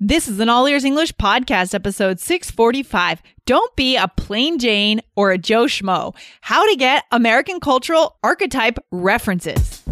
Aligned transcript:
This 0.00 0.28
is 0.28 0.38
an 0.38 0.48
All 0.48 0.68
Ears 0.68 0.84
English 0.84 1.12
podcast, 1.14 1.74
episode 1.74 2.20
645. 2.20 3.20
Don't 3.46 3.74
be 3.74 3.96
a 3.96 4.06
plain 4.06 4.60
Jane 4.60 5.00
or 5.16 5.32
a 5.32 5.38
Joe 5.38 5.64
Schmo. 5.64 6.14
How 6.40 6.70
to 6.70 6.76
get 6.76 7.02
American 7.10 7.58
cultural 7.58 8.16
archetype 8.22 8.78
references. 8.92 9.82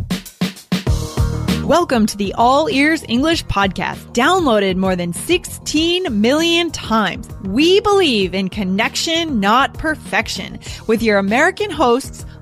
Welcome 1.65 2.07
to 2.07 2.17
the 2.17 2.33
All 2.35 2.71
Ears 2.71 3.05
English 3.09 3.45
podcast, 3.47 3.97
downloaded 4.13 4.77
more 4.77 4.95
than 4.95 5.13
16 5.13 6.21
million 6.21 6.71
times. 6.71 7.29
We 7.43 7.81
believe 7.81 8.33
in 8.33 8.49
connection, 8.49 9.41
not 9.41 9.75
perfection, 9.75 10.61
with 10.87 11.03
your 11.03 11.19
American 11.19 11.73
hosts, 11.73 12.25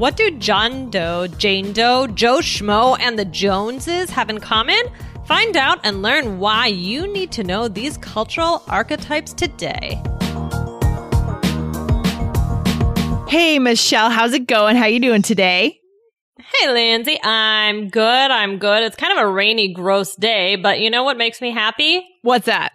What 0.00 0.16
do 0.16 0.30
John 0.38 0.88
Doe, 0.88 1.26
Jane 1.26 1.74
Doe, 1.74 2.06
Joe 2.06 2.38
Schmo, 2.38 2.98
and 2.98 3.18
the 3.18 3.26
Joneses 3.26 4.08
have 4.08 4.30
in 4.30 4.40
common? 4.40 4.80
Find 5.26 5.58
out 5.58 5.78
and 5.84 6.00
learn 6.00 6.38
why 6.38 6.68
you 6.68 7.06
need 7.06 7.30
to 7.32 7.44
know 7.44 7.68
these 7.68 7.98
cultural 7.98 8.62
archetypes 8.66 9.34
today. 9.34 10.02
Hey, 13.28 13.58
Michelle, 13.58 14.08
how's 14.08 14.32
it 14.32 14.46
going? 14.46 14.76
How 14.76 14.86
you 14.86 15.00
doing 15.00 15.20
today? 15.20 15.78
Hey, 16.38 16.72
Lindsay, 16.72 17.22
I'm 17.22 17.90
good. 17.90 18.30
I'm 18.30 18.56
good. 18.56 18.82
It's 18.82 18.96
kind 18.96 19.12
of 19.18 19.22
a 19.22 19.30
rainy, 19.30 19.74
gross 19.74 20.16
day, 20.16 20.56
but 20.56 20.80
you 20.80 20.88
know 20.88 21.04
what 21.04 21.18
makes 21.18 21.42
me 21.42 21.50
happy? 21.50 22.08
What's 22.22 22.46
that? 22.46 22.72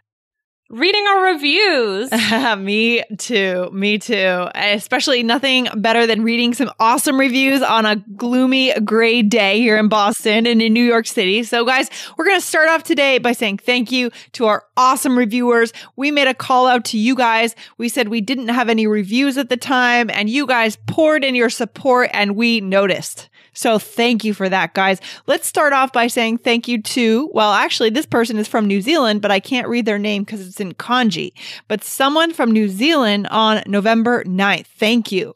Reading 0.76 1.08
our 1.08 1.24
reviews. 1.32 2.12
me 2.58 3.02
too. 3.18 3.70
Me 3.72 3.98
too. 3.98 4.50
Especially 4.54 5.24
nothing 5.24 5.70
better 5.74 6.06
than 6.06 6.22
reading 6.22 6.54
some 6.54 6.70
awesome 6.82 7.18
reviews 7.18 7.62
on 7.62 7.86
a 7.86 7.96
gloomy 8.18 8.78
gray 8.82 9.22
day 9.22 9.62
here 9.62 9.78
in 9.78 9.88
Boston 9.88 10.46
and 10.46 10.62
in 10.62 10.74
New 10.74 10.84
York 10.84 11.08
City. 11.08 11.44
So 11.44 11.64
guys, 11.64 11.90
we're 12.18 12.26
going 12.26 12.42
to 12.42 12.46
start 12.46 12.68
off 12.68 12.84
today 12.84 13.20
by 13.20 13.32
saying 13.32 13.60
thank 13.60 13.90
you 13.90 14.12
to 14.34 14.48
our 14.48 14.66
awesome 14.76 15.18
reviewers. 15.18 15.72
We 15.96 16.12
made 16.12 16.28
a 16.28 16.34
call 16.34 16.68
out 16.68 16.84
to 16.86 16.98
you 16.98 17.16
guys. 17.16 17.56
We 17.78 17.88
said 17.88 18.10
we 18.10 18.20
didn't 18.20 18.50
have 18.50 18.68
any 18.68 18.86
reviews 18.86 19.38
at 19.38 19.48
the 19.48 19.56
time 19.56 20.10
and 20.10 20.30
you 20.30 20.46
guys 20.46 20.76
poured 20.88 21.24
in 21.24 21.36
your 21.36 21.50
support 21.50 22.10
and 22.12 22.36
we 22.36 22.60
noticed. 22.60 23.30
So 23.56 23.80
thank 23.80 24.24
you 24.24 24.34
for 24.34 24.48
that, 24.50 24.74
guys. 24.74 25.00
Let's 25.26 25.48
start 25.48 25.74
off 25.74 25.92
by 25.92 26.08
saying 26.08 26.40
thank 26.40 26.68
you 26.68 26.82
to, 26.82 27.30
well, 27.34 27.54
actually, 27.54 27.90
this 27.90 28.06
person 28.06 28.38
is 28.38 28.48
from 28.48 28.68
New 28.68 28.82
Zealand, 28.82 29.22
but 29.22 29.32
I 29.32 29.40
can't 29.40 29.68
read 29.68 29.86
their 29.86 29.98
name 29.98 30.24
because 30.24 30.46
it's 30.46 30.60
in 30.60 30.74
kanji. 30.74 31.32
But 31.68 31.84
someone 31.84 32.34
from 32.34 32.52
New 32.52 32.68
Zealand 32.68 33.28
on 33.32 33.64
November 33.66 34.24
9th. 34.26 34.68
Thank 34.68 35.12
you. 35.12 35.36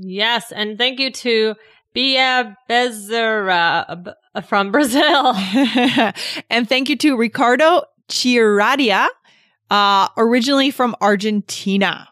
Yes. 0.00 0.52
And 0.52 0.76
thank 0.76 0.98
you 0.98 1.10
to 1.12 1.54
Bia 1.94 2.56
Bezerra 2.68 4.14
from 4.46 4.72
Brazil. 4.72 5.34
and 6.50 6.68
thank 6.68 6.88
you 6.88 6.96
to 6.96 7.16
Ricardo 7.16 7.82
Chiradia, 8.08 9.08
uh, 9.70 10.08
originally 10.16 10.70
from 10.70 10.96
Argentina. 11.00 12.08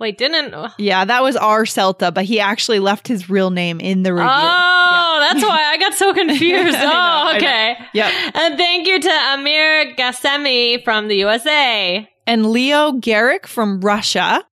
Wait, 0.00 0.16
didn't? 0.16 0.54
Uh, 0.54 0.70
yeah, 0.78 1.04
that 1.04 1.22
was 1.22 1.36
R. 1.36 1.64
Celta, 1.64 2.12
but 2.12 2.24
he 2.24 2.40
actually 2.40 2.78
left 2.78 3.06
his 3.06 3.28
real 3.28 3.50
name 3.50 3.80
in 3.80 4.02
the 4.02 4.14
review. 4.14 4.30
Oh, 4.30 5.18
yeah. 5.20 5.28
that's 5.28 5.46
why 5.46 5.62
I 5.62 5.76
got 5.76 5.92
so 5.92 6.14
confused. 6.14 6.78
oh, 6.80 7.34
okay. 7.36 7.76
Yep. 7.92 8.12
And 8.34 8.56
thank 8.56 8.86
you 8.86 8.98
to 8.98 9.10
Amir 9.10 9.94
Gassemi 9.96 10.82
from 10.82 11.08
the 11.08 11.16
USA. 11.16 12.08
And 12.26 12.50
Leo 12.50 12.92
Garrick 12.92 13.46
from 13.46 13.82
Russia. 13.82 14.42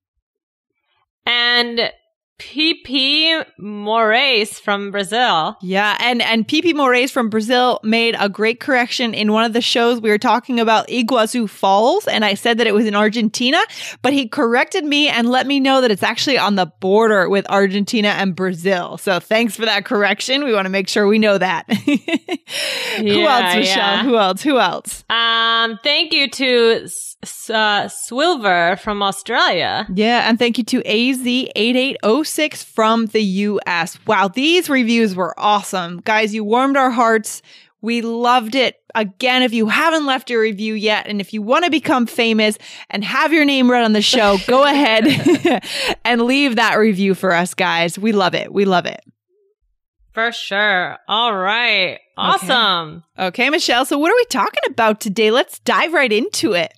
And 1.25 1.93
PP 2.39 3.45
Moraes 3.61 4.61
from 4.61 4.91
Brazil. 4.93 5.57
Yeah, 5.61 5.97
and 6.01 6.23
and 6.23 6.47
PP 6.47 6.73
Moraes 6.73 7.11
from 7.11 7.31
Brazil 7.31 7.81
made 7.83 8.15
a 8.19 8.29
great 8.29 8.61
correction 8.61 9.13
in 9.13 9.33
one 9.33 9.45
of 9.45 9.53
the 9.53 9.61
shows 9.61 10.01
we 10.01 10.11
were 10.11 10.19
talking 10.19 10.61
about 10.61 10.87
Iguazu 10.89 11.49
Falls 11.49 12.07
and 12.07 12.25
I 12.25 12.35
said 12.35 12.59
that 12.59 12.67
it 12.67 12.75
was 12.75 12.87
in 12.87 12.95
Argentina, 12.95 13.59
but 14.03 14.13
he 14.13 14.29
corrected 14.29 14.85
me 14.85 15.09
and 15.09 15.29
let 15.29 15.47
me 15.47 15.59
know 15.59 15.81
that 15.81 15.91
it's 15.91 16.03
actually 16.05 16.39
on 16.39 16.55
the 16.55 16.67
border 16.67 17.29
with 17.29 17.45
Argentina 17.51 18.09
and 18.09 18.37
Brazil. 18.37 18.99
So 18.99 19.19
thanks 19.19 19.57
for 19.57 19.65
that 19.65 19.85
correction. 19.85 20.45
We 20.45 20.55
want 20.55 20.67
to 20.67 20.71
make 20.71 20.89
sure 20.89 21.07
we 21.09 21.19
know 21.19 21.39
that. 21.39 21.65
yeah, 21.69 21.97
Who 22.99 23.27
else, 23.27 23.57
Michelle? 23.57 23.77
Yeah. 23.77 24.03
Who 24.05 24.17
else? 24.17 24.43
Who 24.43 24.59
else? 24.59 25.05
Um, 25.11 25.79
thank 25.83 26.13
you 26.13 26.31
to 26.31 26.89
uh, 27.23 27.89
Swilver 27.89 28.79
from 28.79 29.03
Australia. 29.03 29.87
Yeah, 29.93 30.29
and 30.29 30.39
thank 30.39 30.59
you 30.59 30.65
to 30.65 30.83
AZ8806 30.83 32.65
from 32.65 33.07
the 33.07 33.23
US. 33.23 33.99
Wow, 34.07 34.29
these 34.29 34.71
reviews 34.71 35.15
were 35.15 35.35
awesome. 35.39 36.01
Guys, 36.05 36.35
you 36.35 36.45
warmed 36.45 36.77
our 36.77 36.91
hearts. 36.91 37.43
We 37.81 38.03
loved 38.03 38.55
it. 38.55 38.77
Again, 38.95 39.43
if 39.43 39.53
you 39.53 39.69
haven't 39.69 40.07
left 40.07 40.31
a 40.31 40.37
review 40.37 40.75
yet, 40.75 41.07
and 41.07 41.21
if 41.21 41.33
you 41.33 41.43
want 41.43 41.65
to 41.65 41.71
become 41.71 42.07
famous 42.07 42.59
and 42.91 43.05
have 43.05 43.33
your 43.33 43.45
name 43.45 43.71
read 43.71 43.85
on 43.85 43.93
the 43.93 44.03
show, 44.03 44.39
go 44.47 44.65
ahead 44.69 45.63
and 46.05 46.23
leave 46.23 46.57
that 46.57 46.75
review 46.75 47.15
for 47.15 47.33
us, 47.33 47.55
guys. 47.55 47.99
We 47.99 48.13
love 48.13 48.35
it. 48.35 48.53
We 48.53 48.65
love 48.65 48.87
it. 48.87 49.01
For 50.13 50.33
sure. 50.33 50.99
All 51.07 51.37
right. 51.37 52.01
Awesome. 52.17 53.05
Okay. 53.17 53.27
okay, 53.27 53.51
Michelle. 53.51 53.85
So, 53.85 53.99
what 53.99 54.11
are 54.11 54.17
we 54.17 54.25
talking 54.25 54.63
about 54.67 55.01
today? 55.01 55.31
Let's 55.31 55.61
dive 55.61 55.93
right 55.93 56.13
into 56.13 56.55
it. 56.55 56.75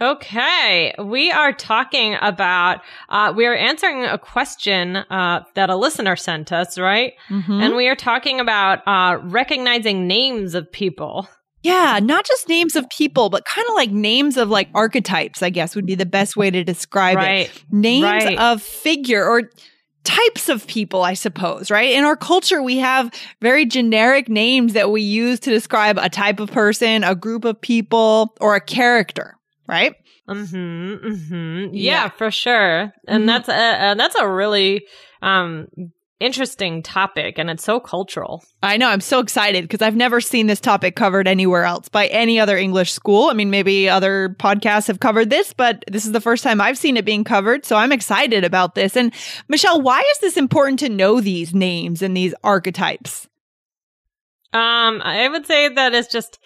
Okay, 0.00 0.94
we 0.98 1.30
are 1.30 1.52
talking 1.52 2.16
about, 2.22 2.80
uh, 3.10 3.34
we 3.36 3.44
are 3.44 3.54
answering 3.54 4.04
a 4.04 4.16
question 4.16 4.96
uh, 4.96 5.44
that 5.54 5.68
a 5.68 5.76
listener 5.76 6.16
sent 6.16 6.52
us, 6.52 6.78
right? 6.78 7.12
Mm-hmm. 7.28 7.52
And 7.52 7.76
we 7.76 7.86
are 7.86 7.94
talking 7.94 8.40
about 8.40 8.80
uh, 8.86 9.18
recognizing 9.24 10.06
names 10.06 10.54
of 10.54 10.72
people. 10.72 11.28
Yeah, 11.62 12.00
not 12.02 12.24
just 12.24 12.48
names 12.48 12.76
of 12.76 12.88
people, 12.88 13.28
but 13.28 13.44
kind 13.44 13.68
of 13.68 13.74
like 13.74 13.90
names 13.90 14.38
of 14.38 14.48
like 14.48 14.70
archetypes, 14.74 15.42
I 15.42 15.50
guess 15.50 15.76
would 15.76 15.84
be 15.84 15.94
the 15.94 16.06
best 16.06 16.34
way 16.34 16.50
to 16.50 16.64
describe 16.64 17.16
right. 17.16 17.50
it. 17.50 17.64
Names 17.70 18.04
right. 18.04 18.38
of 18.38 18.62
figure 18.62 19.22
or 19.22 19.50
types 20.04 20.48
of 20.48 20.66
people, 20.66 21.02
I 21.02 21.12
suppose, 21.12 21.70
right? 21.70 21.90
In 21.90 22.04
our 22.04 22.16
culture, 22.16 22.62
we 22.62 22.78
have 22.78 23.12
very 23.42 23.66
generic 23.66 24.30
names 24.30 24.72
that 24.72 24.90
we 24.90 25.02
use 25.02 25.38
to 25.40 25.50
describe 25.50 25.98
a 25.98 26.08
type 26.08 26.40
of 26.40 26.50
person, 26.50 27.04
a 27.04 27.14
group 27.14 27.44
of 27.44 27.60
people, 27.60 28.34
or 28.40 28.54
a 28.56 28.60
character 28.62 29.36
right? 29.70 29.94
Mm-hmm. 30.28 31.06
Mm-hmm. 31.06 31.74
Yeah, 31.74 31.92
yeah, 31.92 32.08
for 32.10 32.30
sure. 32.30 32.92
And 33.06 33.20
mm-hmm. 33.20 33.26
that's 33.26 33.48
a, 33.48 33.54
uh, 33.54 33.94
that's 33.94 34.16
a 34.16 34.28
really 34.28 34.86
um 35.22 35.68
interesting 36.20 36.82
topic 36.82 37.38
and 37.38 37.48
it's 37.48 37.64
so 37.64 37.80
cultural. 37.80 38.44
I 38.62 38.76
know. 38.76 38.88
I'm 38.88 39.00
so 39.00 39.20
excited 39.20 39.64
because 39.64 39.80
I've 39.80 39.96
never 39.96 40.20
seen 40.20 40.46
this 40.46 40.60
topic 40.60 40.94
covered 40.94 41.26
anywhere 41.26 41.64
else 41.64 41.88
by 41.88 42.08
any 42.08 42.38
other 42.38 42.58
English 42.58 42.92
school. 42.92 43.30
I 43.30 43.32
mean, 43.32 43.48
maybe 43.48 43.88
other 43.88 44.36
podcasts 44.38 44.86
have 44.88 45.00
covered 45.00 45.30
this, 45.30 45.54
but 45.54 45.82
this 45.90 46.04
is 46.04 46.12
the 46.12 46.20
first 46.20 46.44
time 46.44 46.60
I've 46.60 46.76
seen 46.76 46.98
it 46.98 47.06
being 47.06 47.24
covered. 47.24 47.64
So 47.64 47.76
I'm 47.76 47.90
excited 47.90 48.44
about 48.44 48.74
this. 48.74 48.96
And 48.96 49.14
Michelle, 49.48 49.80
why 49.80 50.00
is 50.12 50.18
this 50.18 50.36
important 50.36 50.78
to 50.80 50.90
know 50.90 51.20
these 51.20 51.54
names 51.54 52.02
and 52.02 52.14
these 52.14 52.34
archetypes? 52.44 53.26
Um, 54.52 55.00
I 55.02 55.28
would 55.28 55.46
say 55.46 55.68
that 55.68 55.94
it's 55.94 56.12
just 56.12 56.38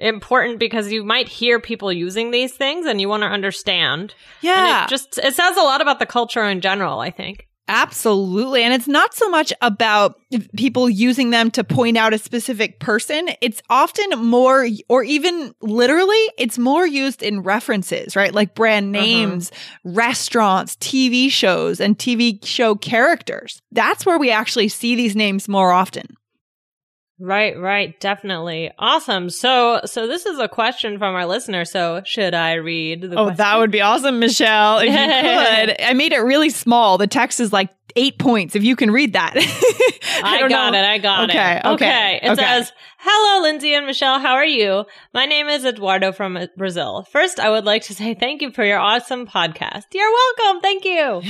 important 0.00 0.58
because 0.58 0.90
you 0.90 1.04
might 1.04 1.28
hear 1.28 1.60
people 1.60 1.92
using 1.92 2.30
these 2.30 2.52
things 2.52 2.86
and 2.86 3.00
you 3.00 3.08
want 3.08 3.22
to 3.22 3.28
understand. 3.28 4.14
Yeah. 4.40 4.82
And 4.82 4.84
it 4.84 4.90
just 4.90 5.18
it 5.18 5.34
says 5.34 5.56
a 5.56 5.62
lot 5.62 5.80
about 5.80 5.98
the 5.98 6.06
culture 6.06 6.44
in 6.44 6.60
general, 6.60 7.00
I 7.00 7.10
think. 7.10 7.46
Absolutely. 7.72 8.64
And 8.64 8.74
it's 8.74 8.88
not 8.88 9.14
so 9.14 9.30
much 9.30 9.52
about 9.62 10.20
people 10.56 10.90
using 10.90 11.30
them 11.30 11.52
to 11.52 11.62
point 11.62 11.96
out 11.96 12.12
a 12.12 12.18
specific 12.18 12.80
person. 12.80 13.28
It's 13.40 13.62
often 13.70 14.10
more, 14.18 14.66
or 14.88 15.04
even 15.04 15.54
literally, 15.60 16.20
it's 16.36 16.58
more 16.58 16.84
used 16.84 17.22
in 17.22 17.42
references, 17.42 18.16
right? 18.16 18.34
Like 18.34 18.56
brand 18.56 18.96
uh-huh. 18.96 19.06
names, 19.06 19.52
uh-huh. 19.52 19.92
restaurants, 19.94 20.74
TV 20.76 21.30
shows, 21.30 21.80
and 21.80 21.96
TV 21.96 22.44
show 22.44 22.74
characters. 22.74 23.62
That's 23.70 24.04
where 24.04 24.18
we 24.18 24.32
actually 24.32 24.68
see 24.68 24.96
these 24.96 25.14
names 25.14 25.48
more 25.48 25.70
often. 25.70 26.16
Right, 27.22 27.58
right, 27.58 27.98
definitely. 28.00 28.70
Awesome. 28.78 29.28
So, 29.28 29.80
so 29.84 30.06
this 30.06 30.24
is 30.24 30.38
a 30.38 30.48
question 30.48 30.98
from 30.98 31.14
our 31.14 31.26
listener. 31.26 31.66
So, 31.66 32.00
should 32.06 32.32
I 32.32 32.54
read 32.54 33.02
the 33.02 33.10
Oh, 33.18 33.24
question? 33.24 33.36
that 33.36 33.58
would 33.58 33.70
be 33.70 33.82
awesome, 33.82 34.18
Michelle, 34.20 34.78
if 34.78 34.86
you 34.86 34.90
could. 35.76 35.82
I 35.82 35.92
made 35.92 36.12
it 36.12 36.20
really 36.20 36.48
small. 36.48 36.96
The 36.96 37.06
text 37.06 37.38
is 37.38 37.52
like 37.52 37.68
eight 37.96 38.18
points 38.18 38.54
if 38.56 38.62
you 38.64 38.76
can 38.76 38.90
read 38.90 39.12
that. 39.14 39.32
I, 40.22 40.38
don't 40.40 40.48
got 40.50 40.72
know. 40.72 40.78
it. 40.78 40.84
I 40.84 40.98
got 40.98 41.30
Okay, 41.30 41.56
it. 41.56 41.64
okay, 41.66 41.70
Okay. 41.86 42.20
It 42.22 42.30
okay. 42.30 42.42
says, 42.42 42.72
Hello, 43.02 43.42
Lindsay 43.42 43.72
and 43.72 43.86
Michelle. 43.86 44.18
How 44.20 44.34
are 44.34 44.44
you? 44.44 44.84
My 45.14 45.24
name 45.24 45.48
is 45.48 45.64
Eduardo 45.64 46.12
from 46.12 46.38
Brazil. 46.58 47.06
First, 47.10 47.40
I 47.40 47.48
would 47.48 47.64
like 47.64 47.82
to 47.84 47.94
say 47.94 48.12
thank 48.12 48.42
you 48.42 48.50
for 48.52 48.62
your 48.62 48.78
awesome 48.78 49.26
podcast. 49.26 49.84
You're 49.94 50.10
welcome. 50.10 50.60
Thank 50.60 50.84
you. 50.84 51.22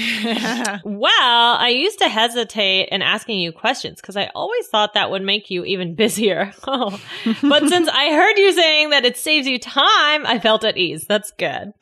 Well, 1.00 1.10
I 1.58 1.68
used 1.68 1.98
to 2.00 2.08
hesitate 2.08 2.88
in 2.90 3.02
asking 3.02 3.38
you 3.40 3.52
questions 3.52 4.00
because 4.00 4.16
I 4.16 4.30
always 4.34 4.66
thought 4.68 4.94
that 4.94 5.10
would 5.10 5.22
make 5.22 5.50
you 5.50 5.64
even 5.64 5.94
busier. 6.00 6.52
Oh. 6.66 7.00
but 7.42 7.68
since 7.68 7.88
I 7.88 8.12
heard 8.12 8.36
you 8.38 8.52
saying 8.52 8.90
that 8.90 9.04
it 9.04 9.16
saves 9.16 9.46
you 9.46 9.58
time, 9.58 10.26
I 10.26 10.38
felt 10.42 10.64
at 10.64 10.76
ease. 10.76 11.06
That's 11.06 11.30
good. 11.32 11.72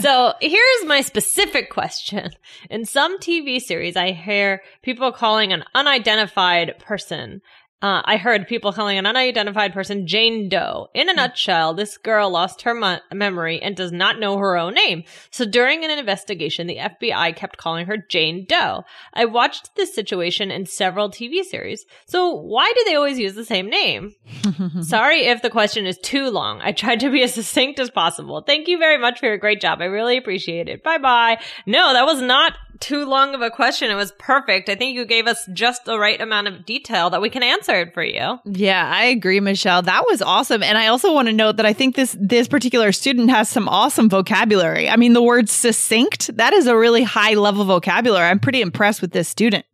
so 0.00 0.32
here's 0.40 0.84
my 0.86 1.00
specific 1.02 1.70
question. 1.70 2.30
In 2.70 2.84
some 2.84 3.18
TV 3.18 3.60
series, 3.60 3.96
I 4.00 4.12
hear 4.12 4.62
people 4.82 5.12
calling 5.12 5.52
an 5.52 5.64
unidentified 5.74 6.78
person. 6.78 7.42
Uh, 7.82 8.02
I 8.04 8.18
heard 8.18 8.46
people 8.46 8.74
calling 8.74 8.98
an 8.98 9.06
unidentified 9.06 9.72
person 9.72 10.06
Jane 10.06 10.50
Doe. 10.50 10.88
In 10.92 11.08
a 11.08 11.14
nutshell, 11.14 11.72
this 11.72 11.96
girl 11.96 12.28
lost 12.28 12.60
her 12.62 12.74
mo- 12.74 12.98
memory 13.10 13.60
and 13.62 13.74
does 13.74 13.90
not 13.90 14.20
know 14.20 14.36
her 14.36 14.58
own 14.58 14.74
name. 14.74 15.04
So 15.30 15.46
during 15.46 15.82
an 15.82 15.90
investigation, 15.90 16.66
the 16.66 16.76
FBI 16.76 17.34
kept 17.36 17.56
calling 17.56 17.86
her 17.86 17.96
Jane 17.96 18.44
Doe. 18.46 18.84
I 19.14 19.24
watched 19.24 19.76
this 19.76 19.94
situation 19.94 20.50
in 20.50 20.66
several 20.66 21.08
TV 21.08 21.42
series. 21.42 21.86
So 22.04 22.28
why 22.34 22.70
do 22.76 22.84
they 22.86 22.96
always 22.96 23.18
use 23.18 23.34
the 23.34 23.46
same 23.46 23.70
name? 23.70 24.12
Sorry 24.82 25.26
if 25.26 25.40
the 25.40 25.48
question 25.48 25.86
is 25.86 25.96
too 25.98 26.28
long. 26.28 26.60
I 26.60 26.72
tried 26.72 27.00
to 27.00 27.10
be 27.10 27.22
as 27.22 27.32
succinct 27.32 27.80
as 27.80 27.90
possible. 27.90 28.42
Thank 28.42 28.68
you 28.68 28.78
very 28.78 28.98
much 28.98 29.20
for 29.20 29.26
your 29.26 29.38
great 29.38 29.62
job. 29.62 29.80
I 29.80 29.86
really 29.86 30.18
appreciate 30.18 30.68
it. 30.68 30.82
Bye 30.82 30.98
bye. 30.98 31.40
No, 31.64 31.94
that 31.94 32.04
was 32.04 32.20
not 32.20 32.52
too 32.80 33.04
long 33.04 33.34
of 33.34 33.42
a 33.42 33.50
question. 33.50 33.90
It 33.90 33.94
was 33.94 34.12
perfect. 34.18 34.68
I 34.68 34.74
think 34.74 34.94
you 34.94 35.04
gave 35.04 35.26
us 35.26 35.48
just 35.52 35.84
the 35.84 35.98
right 35.98 36.20
amount 36.20 36.48
of 36.48 36.64
detail 36.64 37.10
that 37.10 37.20
we 37.20 37.30
can 37.30 37.42
answer 37.42 37.74
it 37.80 37.94
for 37.94 38.02
you. 38.02 38.38
Yeah, 38.44 38.90
I 38.92 39.04
agree, 39.04 39.40
Michelle. 39.40 39.82
That 39.82 40.06
was 40.08 40.22
awesome. 40.22 40.62
And 40.62 40.78
I 40.78 40.88
also 40.88 41.12
want 41.12 41.28
to 41.28 41.32
note 41.32 41.56
that 41.56 41.66
I 41.66 41.72
think 41.72 41.94
this 41.94 42.16
this 42.18 42.48
particular 42.48 42.92
student 42.92 43.30
has 43.30 43.48
some 43.48 43.68
awesome 43.68 44.08
vocabulary. 44.08 44.88
I 44.88 44.96
mean, 44.96 45.12
the 45.12 45.22
word 45.22 45.48
succinct, 45.48 46.36
that 46.36 46.52
is 46.52 46.66
a 46.66 46.76
really 46.76 47.02
high 47.02 47.34
level 47.34 47.64
vocabulary. 47.64 48.28
I'm 48.28 48.40
pretty 48.40 48.60
impressed 48.60 49.00
with 49.02 49.12
this 49.12 49.28
student. 49.28 49.64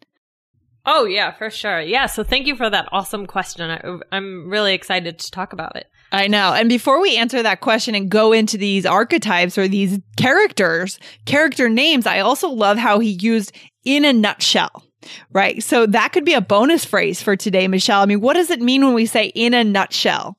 Oh, 0.88 1.05
yeah, 1.05 1.32
for 1.32 1.50
sure. 1.50 1.81
Yeah. 1.81 2.06
So 2.06 2.23
thank 2.23 2.47
you 2.47 2.55
for 2.55 2.70
that 2.70 2.88
awesome 2.93 3.26
question. 3.26 3.70
I, 3.70 3.99
I'm 4.12 4.49
really 4.49 4.73
excited 4.73 5.19
to 5.19 5.31
talk 5.32 5.53
about 5.53 5.75
it. 5.75 5.87
I 6.12 6.29
know. 6.29 6.53
And 6.53 6.69
before 6.69 7.00
we 7.00 7.17
answer 7.17 7.43
that 7.43 7.61
question 7.61 7.94
and 7.94 8.08
go 8.11 8.32
into 8.32 8.56
these 8.56 8.87
archetypes 8.87 9.58
or 9.58 9.69
these 9.69 9.99
characters, 10.17 10.99
character 11.25 11.69
names, 11.69 12.06
I 12.06 12.20
also 12.20 12.49
love 12.49 12.79
how 12.79 12.99
he 13.00 13.11
used 13.11 13.53
in 13.85 14.05
a 14.05 14.12
nutshell. 14.12 14.85
Right. 15.32 15.62
So 15.62 15.87
that 15.87 16.12
could 16.12 16.25
be 16.25 16.35
a 16.35 16.41
bonus 16.41 16.85
phrase 16.85 17.23
for 17.23 17.37
today, 17.37 17.69
Michelle. 17.69 18.03
I 18.03 18.06
mean, 18.06 18.20
what 18.20 18.35
does 18.35 18.50
it 18.50 18.61
mean 18.61 18.85
when 18.85 18.94
we 18.94 19.06
say 19.06 19.26
in 19.26 19.55
a 19.55 19.62
nutshell? 19.62 20.37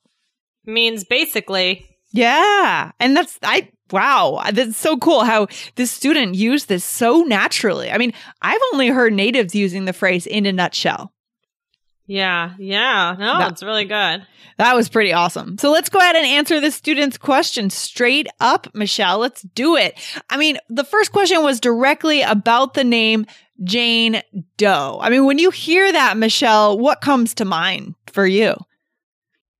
Means 0.65 1.05
basically, 1.05 1.85
Yeah. 2.11 2.91
And 2.99 3.15
that's, 3.15 3.37
I, 3.43 3.69
wow. 3.91 4.41
That's 4.51 4.77
so 4.77 4.97
cool 4.97 5.23
how 5.23 5.47
this 5.75 5.91
student 5.91 6.35
used 6.35 6.67
this 6.67 6.83
so 6.83 7.21
naturally. 7.21 7.91
I 7.91 7.97
mean, 7.97 8.13
I've 8.41 8.61
only 8.73 8.87
heard 8.87 9.13
natives 9.13 9.55
using 9.55 9.85
the 9.85 9.93
phrase 9.93 10.25
in 10.25 10.45
a 10.45 10.51
nutshell. 10.51 11.13
Yeah, 12.07 12.53
yeah. 12.57 13.15
No, 13.19 13.37
That- 13.39 13.51
it's 13.51 13.63
really 13.63 13.85
good. 13.85 14.25
That 14.57 14.75
was 14.75 14.89
pretty 14.89 15.13
awesome. 15.13 15.59
So 15.59 15.69
let's 15.71 15.89
go 15.89 15.99
ahead 15.99 16.15
and 16.15 16.25
answer 16.25 16.59
the 16.59 16.71
student's 16.71 17.15
question 17.19 17.69
straight 17.69 18.27
up, 18.39 18.67
Michelle. 18.73 19.19
Let's 19.19 19.43
do 19.43 19.75
it. 19.75 19.95
I 20.31 20.37
mean, 20.37 20.57
the 20.67 20.83
first 20.83 21.11
question 21.11 21.43
was 21.43 21.59
directly 21.59 22.23
about 22.23 22.73
the 22.73 22.83
name 22.83 23.27
Jane 23.63 24.23
Doe. 24.57 24.97
I 24.99 25.09
mean, 25.11 25.25
when 25.25 25.37
you 25.37 25.51
hear 25.51 25.91
that, 25.91 26.17
Michelle, 26.17 26.75
what 26.79 27.01
comes 27.01 27.35
to 27.35 27.45
mind 27.45 27.93
for 28.07 28.25
you? 28.25 28.55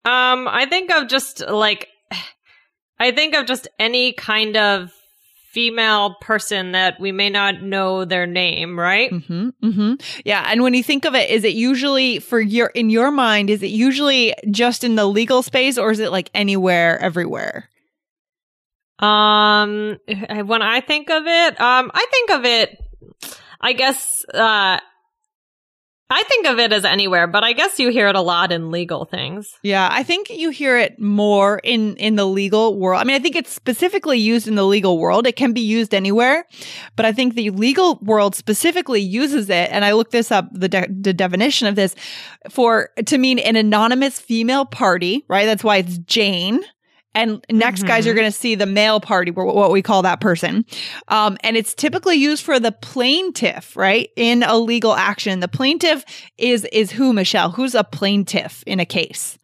Um, 0.04 0.48
I 0.48 0.66
think 0.68 0.90
of 0.92 1.08
just 1.08 1.42
like, 1.48 1.90
I 3.00 3.12
think 3.12 3.36
of 3.36 3.46
just 3.46 3.68
any 3.78 4.14
kind 4.14 4.58
of 4.58 4.92
female 5.52 6.16
person 6.22 6.74
that 6.74 7.00
we 7.00 7.12
may 7.12 7.30
not 7.30 7.62
know 7.62 8.06
their 8.06 8.28
name, 8.28 8.78
right? 8.78 9.12
hmm 9.12 9.50
hmm 9.62 9.94
Yeah. 10.26 10.46
And 10.50 10.62
when 10.62 10.74
you 10.74 10.84
think 10.84 11.06
of 11.06 11.16
it, 11.16 11.30
is 11.30 11.44
it 11.44 11.54
usually 11.54 12.20
for 12.20 12.40
your, 12.40 12.68
in 12.68 12.90
your 12.90 13.12
mind, 13.12 13.50
is 13.50 13.64
it 13.64 13.68
usually 13.68 14.34
just 14.52 14.84
in 14.84 14.96
the 14.96 15.06
legal 15.06 15.42
space 15.42 15.78
or 15.78 15.92
is 15.92 16.00
it 16.00 16.12
like 16.12 16.30
anywhere, 16.34 17.00
everywhere? 17.00 17.70
Um, 19.00 19.98
when 20.46 20.62
I 20.62 20.82
think 20.82 21.10
of 21.10 21.24
it, 21.26 21.62
um, 21.62 21.92
I 21.94 22.08
think 22.12 22.32
of 22.32 22.46
it, 22.46 22.78
I 23.62 23.74
guess, 23.74 24.26
uh, 24.34 24.80
I 26.10 26.24
think 26.24 26.48
of 26.48 26.58
it 26.58 26.72
as 26.72 26.86
anywhere, 26.86 27.28
but 27.28 27.44
I 27.44 27.52
guess 27.52 27.80
you 27.80 27.90
hear 27.90 28.08
it 28.08 28.16
a 28.16 28.22
lot 28.22 28.54
in 28.54 28.72
legal 28.72 29.04
things. 29.04 29.54
Yeah, 29.62 29.90
I 29.92 30.04
think 30.04 30.30
you 30.30 30.52
hear 30.52 30.78
it 30.78 31.00
more 31.00 31.60
in 31.60 31.98
in 31.98 32.16
the 32.16 32.26
legal 32.26 32.78
world. 32.80 33.02
I 33.02 33.04
mean, 33.04 33.16
I 33.16 33.20
think 33.20 33.36
it's 33.36 33.52
specifically 33.52 34.18
used 34.18 34.48
in 34.48 34.56
the 34.56 34.66
legal 34.66 35.00
world. 35.00 35.28
It 35.28 35.36
can 35.36 35.52
be 35.52 35.62
used 35.62 35.94
anywhere, 35.94 36.46
but 36.96 37.06
I 37.06 37.12
think 37.12 37.36
the 37.36 37.50
legal 37.50 38.00
world 38.02 38.36
specifically 38.36 39.02
uses 39.02 39.50
it. 39.50 39.70
And 39.70 39.84
I 39.84 39.92
looked 39.94 40.12
this 40.12 40.32
up 40.32 40.48
the 40.54 40.70
de- 40.70 40.88
the 40.90 41.14
definition 41.14 41.68
of 41.68 41.76
this 41.76 41.94
for 42.50 42.90
to 43.06 43.18
mean 43.18 43.40
an 43.40 43.58
anonymous 43.58 44.18
female 44.18 44.66
party. 44.66 45.26
Right. 45.28 45.46
That's 45.46 45.64
why 45.64 45.78
it's 45.78 45.98
Jane. 45.98 46.64
And 47.14 47.44
next, 47.50 47.84
guys, 47.84 48.06
you're 48.06 48.14
going 48.14 48.32
to 48.32 48.38
see 48.38 48.54
the 48.54 48.68
male 48.68 49.00
party, 49.00 49.32
what 49.32 49.72
we 49.72 49.82
call 49.82 50.04
that 50.04 50.22
person. 50.22 50.66
Um, 51.08 51.36
and 51.42 51.58
it's 51.58 51.74
typically 51.74 52.16
used 52.16 52.44
for 52.44 52.60
the 52.60 52.72
plaintiff, 52.72 53.76
right? 53.76 54.10
In 54.16 54.44
a 54.44 54.58
legal 54.58 54.94
action. 54.94 55.40
The 55.40 55.48
plaintiff 55.48 56.06
is 56.38 56.66
is 56.66 56.92
who, 56.92 57.14
Michelle? 57.14 57.50
Who's 57.50 57.74
a 57.74 57.84
plaintiff 57.84 58.64
in 58.68 58.80
a 58.80 58.86
case? 58.86 59.40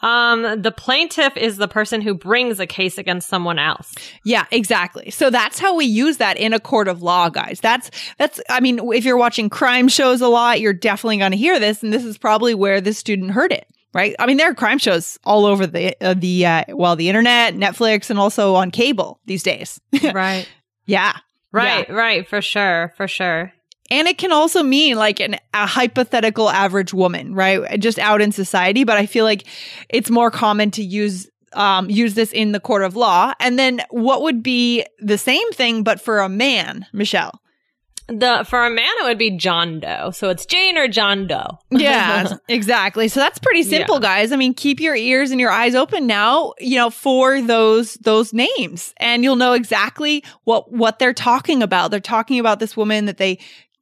Um, 0.00 0.62
the 0.62 0.70
plaintiff 0.70 1.36
is 1.36 1.56
the 1.56 1.66
person 1.66 2.00
who 2.00 2.14
brings 2.14 2.60
a 2.60 2.66
case 2.66 2.98
against 2.98 3.28
someone 3.28 3.58
else. 3.58 3.92
Yeah, 4.24 4.44
exactly. 4.50 5.10
So 5.10 5.30
that's 5.30 5.58
how 5.58 5.74
we 5.74 5.86
use 5.86 6.18
that 6.18 6.36
in 6.36 6.52
a 6.52 6.60
court 6.60 6.88
of 6.88 7.02
law, 7.02 7.28
guys. 7.28 7.60
That's 7.60 7.90
that's 8.16 8.40
I 8.48 8.60
mean, 8.60 8.80
if 8.92 9.04
you're 9.04 9.16
watching 9.16 9.50
crime 9.50 9.88
shows 9.88 10.20
a 10.20 10.28
lot, 10.28 10.60
you're 10.60 10.72
definitely 10.72 11.18
going 11.18 11.32
to 11.32 11.38
hear 11.38 11.58
this 11.58 11.82
and 11.82 11.92
this 11.92 12.04
is 12.04 12.16
probably 12.16 12.54
where 12.54 12.80
this 12.80 12.98
student 12.98 13.32
heard 13.32 13.52
it, 13.52 13.66
right? 13.94 14.14
I 14.18 14.26
mean, 14.26 14.36
there 14.36 14.50
are 14.50 14.54
crime 14.54 14.78
shows 14.78 15.18
all 15.24 15.44
over 15.44 15.66
the 15.66 15.96
uh, 16.02 16.14
the 16.14 16.46
uh, 16.46 16.64
well, 16.70 16.96
the 16.96 17.08
internet, 17.08 17.54
Netflix 17.54 18.10
and 18.10 18.18
also 18.18 18.54
on 18.54 18.70
cable 18.70 19.20
these 19.26 19.42
days. 19.42 19.80
right. 20.14 20.48
yeah. 20.86 21.16
Right, 21.50 21.88
right, 21.88 22.28
for 22.28 22.42
sure, 22.42 22.92
for 22.96 23.08
sure. 23.08 23.52
And 23.90 24.06
it 24.06 24.18
can 24.18 24.32
also 24.32 24.62
mean 24.62 24.96
like 24.96 25.18
an, 25.18 25.36
a 25.54 25.66
hypothetical 25.66 26.50
average 26.50 26.92
woman, 26.92 27.34
right? 27.34 27.80
Just 27.80 27.98
out 27.98 28.20
in 28.20 28.32
society. 28.32 28.84
But 28.84 28.98
I 28.98 29.06
feel 29.06 29.24
like 29.24 29.46
it's 29.88 30.10
more 30.10 30.30
common 30.30 30.70
to 30.72 30.82
use 30.84 31.28
um, 31.54 31.88
use 31.88 32.14
this 32.14 32.32
in 32.32 32.52
the 32.52 32.60
court 32.60 32.82
of 32.82 32.96
law. 32.96 33.32
And 33.40 33.58
then 33.58 33.80
what 33.90 34.22
would 34.22 34.42
be 34.42 34.84
the 35.00 35.18
same 35.18 35.50
thing, 35.52 35.82
but 35.82 36.00
for 36.00 36.20
a 36.20 36.28
man, 36.28 36.86
Michelle? 36.92 37.40
The 38.08 38.44
for 38.48 38.64
a 38.64 38.70
man 38.70 38.88
it 39.00 39.04
would 39.04 39.18
be 39.18 39.30
John 39.36 39.80
Doe. 39.80 40.10
So 40.12 40.30
it's 40.30 40.46
Jane 40.46 40.78
or 40.78 40.88
John 40.88 41.26
Doe. 41.26 41.58
Yeah, 41.70 42.32
exactly. 42.48 43.08
So 43.08 43.20
that's 43.20 43.38
pretty 43.38 43.62
simple, 43.62 43.96
Yeah. 43.96 44.00
guys. 44.00 44.32
I 44.32 44.36
mean, 44.36 44.54
keep 44.54 44.80
your 44.80 44.96
ears 44.96 45.30
and 45.30 45.38
your 45.38 45.50
eyes 45.50 45.74
open 45.74 46.06
now, 46.06 46.54
you 46.58 46.76
know, 46.76 46.88
for 46.88 47.42
those 47.42 47.94
those 47.96 48.32
names, 48.32 48.94
and 48.96 49.22
you'll 49.24 49.36
know 49.36 49.52
exactly 49.52 50.24
what 50.44 50.72
what 50.72 50.98
they're 50.98 51.12
talking 51.12 51.62
about. 51.62 51.90
They're 51.90 52.00
talking 52.00 52.38
about 52.40 52.60
this 52.60 52.76
woman 52.76 53.04
that 53.06 53.18
they 53.18 53.38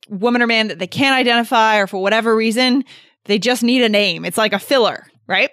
woman 0.08 0.42
or 0.42 0.46
man 0.46 0.68
that 0.68 0.78
they 0.80 0.86
can't 0.88 1.14
identify, 1.16 1.78
or 1.78 1.86
for 1.86 1.98
whatever 2.02 2.34
reason, 2.34 2.84
they 3.26 3.38
just 3.38 3.62
need 3.62 3.82
a 3.82 3.88
name. 3.88 4.24
It's 4.24 4.38
like 4.38 4.52
a 4.52 4.58
filler, 4.58 5.06
right? 5.28 5.50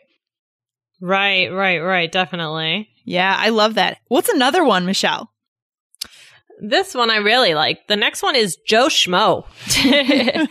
Right, 1.01 1.51
right, 1.51 1.79
right, 1.79 2.11
definitely. 2.11 2.89
Yeah, 3.03 3.35
I 3.37 3.49
love 3.49 3.73
that. 3.75 3.97
What's 4.07 4.29
another 4.29 4.63
one, 4.63 4.85
Michelle? 4.85 5.32
This 6.65 6.95
one 6.95 7.09
I 7.09 7.17
really 7.17 7.55
like. 7.55 7.87
The 7.87 7.97
next 7.97 8.23
one 8.23 8.37
is 8.37 8.55
Joe 8.55 8.87
Schmo. 8.87 9.43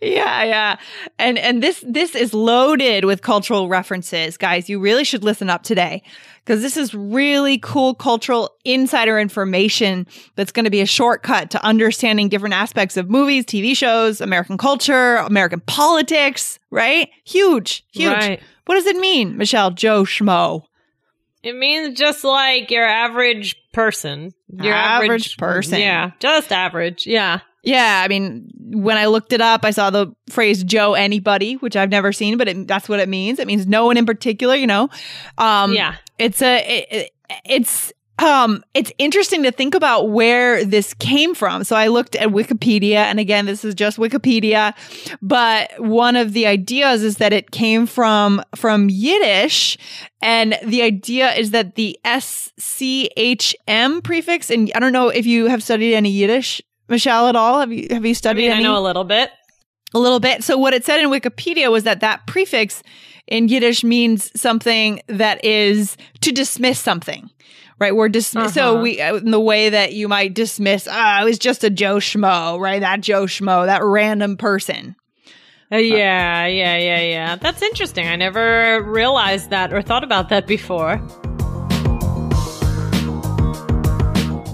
yeah, 0.00 0.42
yeah. 0.42 0.78
And 1.18 1.36
and 1.36 1.62
this 1.62 1.84
this 1.86 2.14
is 2.14 2.32
loaded 2.32 3.04
with 3.04 3.20
cultural 3.20 3.68
references, 3.68 4.38
guys. 4.38 4.70
You 4.70 4.80
really 4.80 5.04
should 5.04 5.22
listen 5.22 5.50
up 5.50 5.64
today 5.64 6.02
because 6.42 6.62
this 6.62 6.78
is 6.78 6.94
really 6.94 7.58
cool 7.58 7.94
cultural 7.94 8.56
insider 8.64 9.18
information 9.18 10.06
that's 10.34 10.50
going 10.50 10.64
to 10.64 10.70
be 10.70 10.80
a 10.80 10.86
shortcut 10.86 11.50
to 11.50 11.62
understanding 11.62 12.30
different 12.30 12.54
aspects 12.54 12.96
of 12.96 13.10
movies, 13.10 13.44
TV 13.44 13.76
shows, 13.76 14.22
American 14.22 14.56
culture, 14.56 15.16
American 15.16 15.60
politics, 15.60 16.58
right? 16.70 17.10
Huge, 17.26 17.84
huge. 17.92 18.14
Right. 18.14 18.40
What 18.64 18.76
does 18.76 18.86
it 18.86 18.96
mean, 18.96 19.36
Michelle 19.36 19.72
Joe 19.72 20.04
Schmo? 20.04 20.62
It 21.42 21.54
means 21.54 21.98
just 21.98 22.24
like 22.24 22.70
your 22.70 22.86
average 22.86 23.56
person. 23.74 24.32
Your 24.52 24.74
Average 24.74 25.36
person. 25.36 25.80
Yeah, 25.80 26.12
just 26.20 26.52
average. 26.52 27.06
Yeah. 27.06 27.40
Yeah, 27.62 28.00
I 28.04 28.06
mean, 28.06 28.48
when 28.60 28.96
I 28.96 29.06
looked 29.06 29.32
it 29.32 29.40
up, 29.40 29.64
I 29.64 29.72
saw 29.72 29.90
the 29.90 30.14
phrase 30.30 30.62
Joe 30.62 30.94
anybody, 30.94 31.54
which 31.54 31.74
I've 31.74 31.90
never 31.90 32.12
seen, 32.12 32.38
but 32.38 32.46
it, 32.46 32.68
that's 32.68 32.88
what 32.88 33.00
it 33.00 33.08
means. 33.08 33.40
It 33.40 33.48
means 33.48 33.66
no 33.66 33.86
one 33.86 33.96
in 33.96 34.06
particular, 34.06 34.54
you 34.54 34.68
know. 34.68 34.88
Um, 35.36 35.72
Yeah. 35.72 35.96
it's 36.18 36.40
a 36.42 36.58
it, 36.58 36.86
it- 36.90 37.10
it's 37.44 37.92
um, 38.18 38.64
it's 38.72 38.90
interesting 38.98 39.42
to 39.42 39.50
think 39.52 39.74
about 39.74 40.08
where 40.10 40.64
this 40.64 40.94
came 40.94 41.34
from. 41.34 41.64
So 41.64 41.76
I 41.76 41.88
looked 41.88 42.16
at 42.16 42.28
Wikipedia, 42.30 42.96
and 42.96 43.20
again, 43.20 43.44
this 43.46 43.64
is 43.64 43.74
just 43.74 43.98
Wikipedia, 43.98 44.74
but 45.20 45.70
one 45.78 46.16
of 46.16 46.32
the 46.32 46.46
ideas 46.46 47.02
is 47.02 47.18
that 47.18 47.32
it 47.34 47.50
came 47.50 47.86
from 47.86 48.42
from 48.54 48.88
Yiddish, 48.88 49.76
and 50.22 50.58
the 50.64 50.80
idea 50.82 51.32
is 51.34 51.50
that 51.50 51.74
the 51.74 51.98
SCHM 52.04 54.02
prefix, 54.02 54.50
and 54.50 54.70
I 54.74 54.78
don't 54.80 54.92
know 54.92 55.08
if 55.08 55.26
you 55.26 55.46
have 55.46 55.62
studied 55.62 55.94
any 55.94 56.10
Yiddish, 56.10 56.62
Michelle, 56.88 57.28
at 57.28 57.36
all. 57.36 57.60
Have 57.60 57.72
you 57.72 57.86
have 57.90 58.04
you 58.04 58.10
I 58.10 58.14
studied? 58.14 58.48
mean, 58.48 58.58
I 58.58 58.62
know 58.62 58.78
a 58.78 58.80
little 58.80 59.04
bit. 59.04 59.30
a 59.94 59.98
little 59.98 60.20
bit. 60.20 60.42
So 60.42 60.56
what 60.58 60.74
it 60.74 60.84
said 60.84 61.00
in 61.00 61.10
Wikipedia 61.10 61.70
was 61.70 61.84
that 61.84 62.00
that 62.00 62.26
prefix 62.26 62.82
in 63.26 63.48
Yiddish 63.48 63.82
means 63.84 64.30
something 64.40 65.00
that 65.08 65.44
is 65.44 65.96
to 66.22 66.32
dismiss 66.32 66.78
something. 66.78 67.28
Right, 67.78 67.94
we're 67.94 68.08
dismiss. 68.08 68.54
So 68.54 68.72
Uh-huh. 68.74 68.82
we, 68.82 69.00
uh, 69.00 69.16
in 69.16 69.30
the 69.30 69.40
way 69.40 69.68
that 69.68 69.92
you 69.92 70.08
might 70.08 70.32
dismiss, 70.32 70.88
ah, 70.90 71.20
it 71.20 71.24
was 71.24 71.38
just 71.38 71.62
a 71.62 71.68
Joe 71.70 71.96
Schmo, 71.96 72.58
right? 72.58 72.80
That 72.80 73.02
Joe 73.02 73.24
Schmo, 73.24 73.66
that 73.66 73.82
random 73.84 74.36
person. 74.38 74.96
Uh, 75.70 75.76
yeah, 75.76 76.46
yeah, 76.46 76.76
yeah, 76.78 77.00
yeah. 77.02 77.36
That's 77.36 77.60
interesting. 77.60 78.06
I 78.08 78.16
never 78.16 78.82
realized 78.82 79.50
that 79.50 79.72
or 79.74 79.82
thought 79.82 80.04
about 80.04 80.28
that 80.30 80.46
before. 80.46 81.00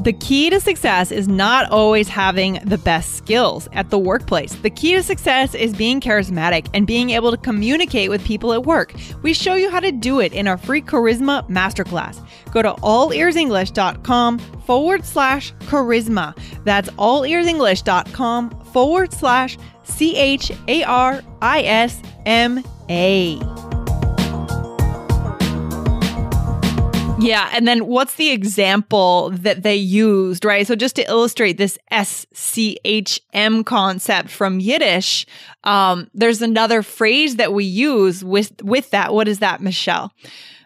The 0.03 0.13
key 0.13 0.51
to 0.51 0.59
success 0.59 1.13
is 1.13 1.29
not 1.29 1.71
always 1.71 2.09
having 2.09 2.55
the 2.65 2.79
best 2.79 3.15
skills 3.15 3.69
at 3.73 3.91
the 3.91 3.99
workplace. 4.01 4.53
The 4.53 4.69
key 4.69 4.95
to 4.95 5.03
success 5.03 5.55
is 5.55 5.73
being 5.75 6.01
charismatic 6.01 6.67
and 6.75 6.89
being 6.89 7.11
able 7.11 7.31
to 7.31 7.37
communicate 7.37 8.11
with 8.11 8.25
people 8.25 8.53
at 8.53 8.65
work. 8.65 8.95
We 9.23 9.33
show 9.33 9.55
you 9.55 9.71
how 9.71 9.79
to 9.79 9.93
do 9.93 10.19
it 10.19 10.33
in 10.33 10.49
our 10.49 10.57
free 10.57 10.83
charisma 10.83 11.49
masterclass. 11.49 12.19
Go 12.51 12.63
to 12.63 12.73
allearsenglish.com 12.73 14.39
forward 14.39 15.05
slash 15.05 15.53
charisma. 15.67 16.37
That's 16.65 16.89
allearsenglish.com 16.91 18.51
forward 18.73 19.13
slash 19.13 19.57
C 19.85 20.17
H 20.17 20.51
A 20.67 20.83
R 20.83 21.23
I 21.41 21.63
S 21.63 22.03
M 22.27 22.65
A. 22.91 23.52
Yeah, 27.23 27.51
and 27.53 27.69
then 27.69 27.87
what's 27.87 28.17
the 28.17 28.31
example 28.31 29.31
that 29.31 29.63
they 29.63 29.77
used, 29.77 30.45
right? 30.45 30.67
So 30.67 30.75
just 30.75 30.97
to 30.97 31.03
illustrate 31.03 31.57
this 31.57 31.79
SCHM 31.93 33.65
concept 33.65 34.29
from 34.29 34.59
Yiddish, 34.59 35.25
um, 35.63 36.11
there's 36.15 36.43
another 36.43 36.83
phrase 36.83 37.37
that 37.37 37.53
we 37.53 37.65
use 37.65 38.25
with 38.25 38.61
with 38.65 38.91
that. 38.91 39.15
What 39.15 39.29
is 39.29 39.39
that, 39.39 39.61
Michelle? 39.61 40.13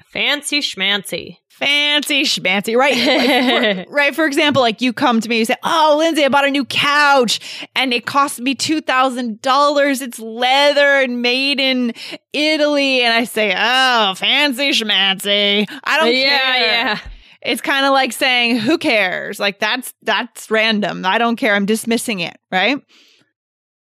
Fancy 0.07 0.61
schmancy. 0.61 1.37
Fancy 1.59 2.25
schmancy, 2.25 2.77
right? 2.77 2.95
Like, 2.95 3.87
for, 3.87 3.91
right. 3.95 4.15
For 4.15 4.27
example, 4.27 4.61
like 4.61 4.83
you 4.83 4.93
come 4.93 5.21
to 5.23 5.29
me, 5.29 5.39
you 5.39 5.47
say, 5.47 5.57
"Oh, 5.65 5.97
Lindsay, 5.99 6.23
I 6.23 6.29
bought 6.29 6.45
a 6.45 6.51
new 6.51 6.67
couch, 6.67 7.67
and 7.75 7.95
it 7.95 8.05
cost 8.05 8.41
me 8.41 8.55
two 8.55 8.83
thousand 8.83 9.41
dollars. 9.41 10.03
It's 10.03 10.19
leather 10.19 11.01
and 11.01 11.23
made 11.23 11.59
in 11.59 11.95
Italy." 12.35 13.03
And 13.03 13.15
I 13.15 13.25
say, 13.25 13.55
"Oh, 13.57 14.15
fancy 14.17 14.73
schmancy. 14.73 15.67
I 15.83 15.99
don't 15.99 16.15
yeah, 16.15 16.29
care." 16.39 16.61
yeah. 16.61 16.99
It's 17.41 17.63
kind 17.63 17.87
of 17.87 17.93
like 17.93 18.13
saying, 18.13 18.59
"Who 18.59 18.77
cares?" 18.77 19.41
Like 19.41 19.59
that's 19.59 19.95
that's 20.03 20.51
random. 20.51 21.07
I 21.07 21.17
don't 21.17 21.37
care. 21.37 21.55
I'm 21.55 21.65
dismissing 21.65 22.21
it, 22.21 22.37
right? 22.53 22.83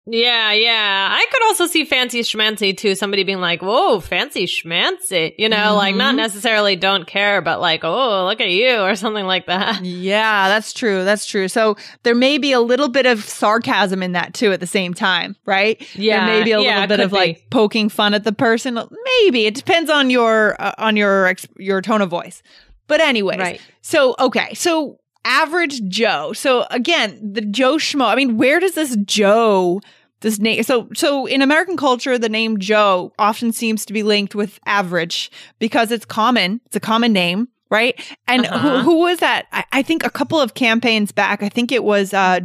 Yeah, 0.06 0.52
yeah. 0.52 1.08
I 1.12 1.26
could 1.32 1.44
also 1.44 1.66
see 1.66 1.86
fancy 1.86 2.22
schmancy 2.24 2.76
too. 2.76 2.94
Somebody 2.94 3.24
being 3.24 3.40
like, 3.40 3.62
whoa, 3.62 4.02
fancy 4.02 4.46
schmancy. 4.46 5.34
You 5.38 5.48
know, 5.48 5.76
like 5.76 5.96
not 5.96 6.14
Mhm. 6.14 6.18
necessarily 6.18 6.76
don't 6.76 7.08
care, 7.08 7.42
but 7.42 7.62
like, 7.62 7.86
oh, 7.86 8.26
look 8.26 8.42
at 8.42 8.50
you 8.50 8.82
or 8.82 8.96
something 8.96 9.26
like 9.26 9.46
that. 9.46 9.84
Yeah, 9.86 10.50
that's 10.50 10.74
true. 10.74 11.06
That's 11.06 11.26
true. 11.26 11.48
So 11.48 11.78
there 12.04 12.16
may 12.16 12.38
be 12.38 12.52
a 12.52 12.60
little 12.60 12.90
bit 12.90 13.06
of 13.06 13.24
sarcasm 13.24 14.04
in 14.04 14.12
that 14.12 14.34
too 14.34 14.52
at 14.52 14.60
the 14.60 14.68
same 14.68 14.94
time, 14.94 15.38
right? 15.46 15.82
Yeah, 15.96 16.26
there 16.26 16.38
may 16.40 16.44
be 16.44 16.52
a 16.52 16.60
yeah, 16.60 16.82
little 16.82 16.88
bit 16.98 17.00
of 17.00 17.14
like 17.14 17.46
poking 17.50 17.88
fun 17.88 18.14
at 18.14 18.26
the 18.26 18.34
person. 18.34 18.76
Maybe 19.22 19.46
it 19.46 19.56
depends 19.56 19.90
on 19.90 20.10
your 20.10 20.62
uh, 20.62 20.74
on 20.80 20.98
your 20.98 21.28
ex- 21.28 21.48
your 21.58 21.82
tone 21.82 22.02
of 22.02 22.10
voice. 22.10 22.44
But 22.88 23.00
anyways, 23.00 23.40
Right. 23.40 23.62
so 23.82 24.16
okay, 24.20 24.54
so 24.54 25.00
average 25.25 25.82
Joe. 25.88 26.34
So 26.34 26.65
again, 26.72 27.20
the 27.34 27.42
Joe 27.42 27.75
Schmo. 27.77 28.06
I 28.06 28.15
mean, 28.15 28.38
where 28.38 28.60
does 28.60 28.74
this 28.75 28.96
Joe? 29.06 29.82
This 30.22 30.39
name, 30.39 30.63
so 30.63 30.88
so 30.96 31.25
in 31.25 31.42
American 31.42 31.75
culture, 31.75 32.18
the 32.18 32.30
name 32.30 32.58
Joe 32.58 33.12
often 33.20 33.51
seems 33.51 33.86
to 33.86 33.92
be 33.92 34.03
linked 34.03 34.36
with 34.36 34.58
average 34.65 35.30
because 35.60 35.92
it's 35.92 36.06
common. 36.06 36.62
It's 36.68 36.77
a 36.77 36.80
common 36.80 37.12
name, 37.12 37.50
right? 37.70 38.00
And 38.25 38.46
Uh-huh. 38.46 38.77
who, 38.80 38.84
who 38.84 39.00
was 39.00 39.20
that? 39.20 39.48
I, 39.51 39.65
I 39.74 39.82
think 39.82 40.06
a 40.06 40.10
couple 40.10 40.39
of 40.39 40.53
campaigns 40.53 41.12
back. 41.12 41.44
I 41.44 41.50
think 41.50 41.74
it 41.74 41.84
was 41.84 42.13
uh, 42.13 42.39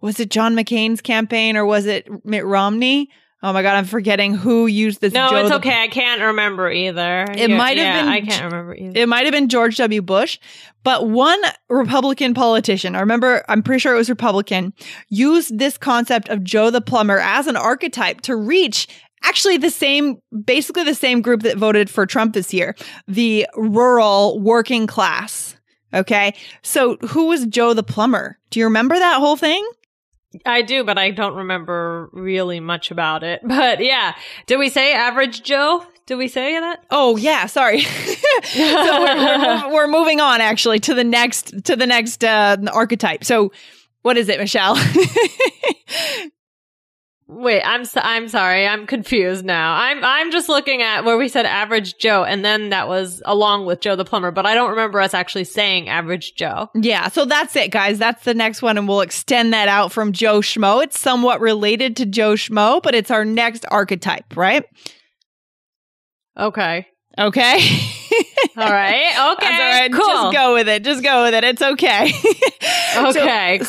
was 0.00 0.18
it 0.18 0.30
John 0.30 0.56
McCain's 0.56 1.00
campaign 1.00 1.56
or 1.56 1.64
was 1.64 1.86
it 1.86 2.08
Mitt 2.24 2.44
Romney? 2.44 3.08
Oh 3.44 3.52
my 3.52 3.62
god, 3.62 3.74
I'm 3.74 3.84
forgetting 3.86 4.34
who 4.34 4.66
used 4.66 5.00
this. 5.00 5.12
No, 5.12 5.30
Joe 5.30 5.36
it's 5.38 5.48
the- 5.48 5.56
okay. 5.56 5.82
I 5.82 5.88
can't 5.88 6.20
remember 6.20 6.70
either. 6.70 7.26
It 7.36 7.50
Yeah, 7.50 7.56
might 7.56 7.76
have 7.76 7.86
yeah, 7.86 8.02
been 8.02 8.08
I 8.12 8.20
can't 8.20 8.44
remember 8.44 8.74
either. 8.76 8.98
It 8.98 9.08
might 9.08 9.24
have 9.24 9.32
been 9.32 9.48
George 9.48 9.76
W. 9.78 10.00
Bush, 10.00 10.38
but 10.84 11.08
one 11.08 11.40
Republican 11.68 12.34
politician, 12.34 12.94
I 12.94 13.00
remember, 13.00 13.44
I'm 13.48 13.62
pretty 13.62 13.80
sure 13.80 13.94
it 13.94 13.98
was 13.98 14.08
Republican, 14.08 14.72
used 15.08 15.58
this 15.58 15.76
concept 15.76 16.28
of 16.28 16.44
Joe 16.44 16.70
the 16.70 16.80
plumber 16.80 17.18
as 17.18 17.46
an 17.48 17.56
archetype 17.56 18.20
to 18.22 18.36
reach 18.36 18.86
actually 19.24 19.56
the 19.56 19.70
same, 19.70 20.18
basically 20.44 20.84
the 20.84 20.94
same 20.94 21.20
group 21.20 21.42
that 21.42 21.56
voted 21.56 21.90
for 21.90 22.06
Trump 22.06 22.34
this 22.34 22.52
year, 22.54 22.76
the 23.08 23.46
rural 23.56 24.40
working 24.40 24.86
class. 24.86 25.56
Okay. 25.94 26.34
So 26.62 26.96
who 27.08 27.26
was 27.26 27.46
Joe 27.46 27.74
the 27.74 27.82
plumber? 27.82 28.38
Do 28.50 28.58
you 28.60 28.66
remember 28.66 28.96
that 28.98 29.18
whole 29.18 29.36
thing? 29.36 29.66
I 30.46 30.62
do, 30.62 30.84
but 30.84 30.98
I 30.98 31.10
don't 31.10 31.34
remember 31.34 32.08
really 32.12 32.60
much 32.60 32.90
about 32.90 33.22
it. 33.22 33.40
But 33.52 33.84
yeah, 33.84 34.14
did 34.46 34.58
we 34.58 34.68
say 34.68 34.94
average 34.94 35.42
Joe? 35.42 35.84
Did 36.06 36.16
we 36.16 36.28
say 36.28 36.58
that? 36.58 36.84
Oh 36.90 37.16
yeah, 37.16 37.46
sorry. 37.46 37.80
so 38.44 38.58
we're, 38.58 39.16
we're, 39.16 39.72
we're 39.72 39.88
moving 39.88 40.20
on 40.20 40.40
actually 40.40 40.80
to 40.80 40.94
the 40.94 41.04
next 41.04 41.64
to 41.64 41.76
the 41.76 41.86
next 41.86 42.24
uh, 42.24 42.56
archetype. 42.72 43.24
So 43.24 43.52
what 44.02 44.16
is 44.16 44.28
it, 44.28 44.40
Michelle? 44.40 44.76
Wait, 47.34 47.62
I'm 47.62 47.84
so, 47.84 48.00
I'm 48.02 48.28
sorry, 48.28 48.66
I'm 48.66 48.86
confused 48.86 49.44
now. 49.44 49.74
I'm 49.74 50.04
I'm 50.04 50.30
just 50.30 50.48
looking 50.48 50.82
at 50.82 51.04
where 51.04 51.16
we 51.16 51.28
said 51.28 51.46
average 51.46 51.96
Joe, 51.98 52.24
and 52.24 52.44
then 52.44 52.70
that 52.70 52.88
was 52.88 53.22
along 53.24 53.66
with 53.66 53.80
Joe 53.80 53.96
the 53.96 54.04
plumber, 54.04 54.30
but 54.30 54.44
I 54.46 54.54
don't 54.54 54.70
remember 54.70 55.00
us 55.00 55.14
actually 55.14 55.44
saying 55.44 55.88
average 55.88 56.34
Joe. 56.34 56.68
yeah, 56.74 57.08
so 57.08 57.24
that's 57.24 57.56
it, 57.56 57.70
guys. 57.70 57.98
That's 57.98 58.24
the 58.24 58.34
next 58.34 58.62
one, 58.62 58.76
and 58.76 58.86
we'll 58.86 59.00
extend 59.00 59.52
that 59.52 59.68
out 59.68 59.92
from 59.92 60.12
Joe 60.12 60.40
Schmo. 60.40 60.82
It's 60.82 60.98
somewhat 60.98 61.40
related 61.40 61.96
to 61.96 62.06
Joe 62.06 62.34
Schmo, 62.34 62.82
but 62.82 62.94
it's 62.94 63.10
our 63.10 63.24
next 63.24 63.64
archetype, 63.70 64.36
right? 64.36 64.64
Okay, 66.38 66.86
Okay. 67.18 67.60
all 68.56 68.70
right, 68.72 69.32
okay, 69.34 69.46
all 69.46 69.80
right. 69.80 69.92
cool. 69.92 70.06
Just 70.06 70.32
go 70.34 70.54
with 70.54 70.68
it. 70.68 70.84
Just 70.84 71.02
go 71.02 71.24
with 71.24 71.34
it. 71.34 71.44
It's 71.44 71.62
okay. 71.62 72.12
Okay, 72.94 73.58
So- 73.62 73.64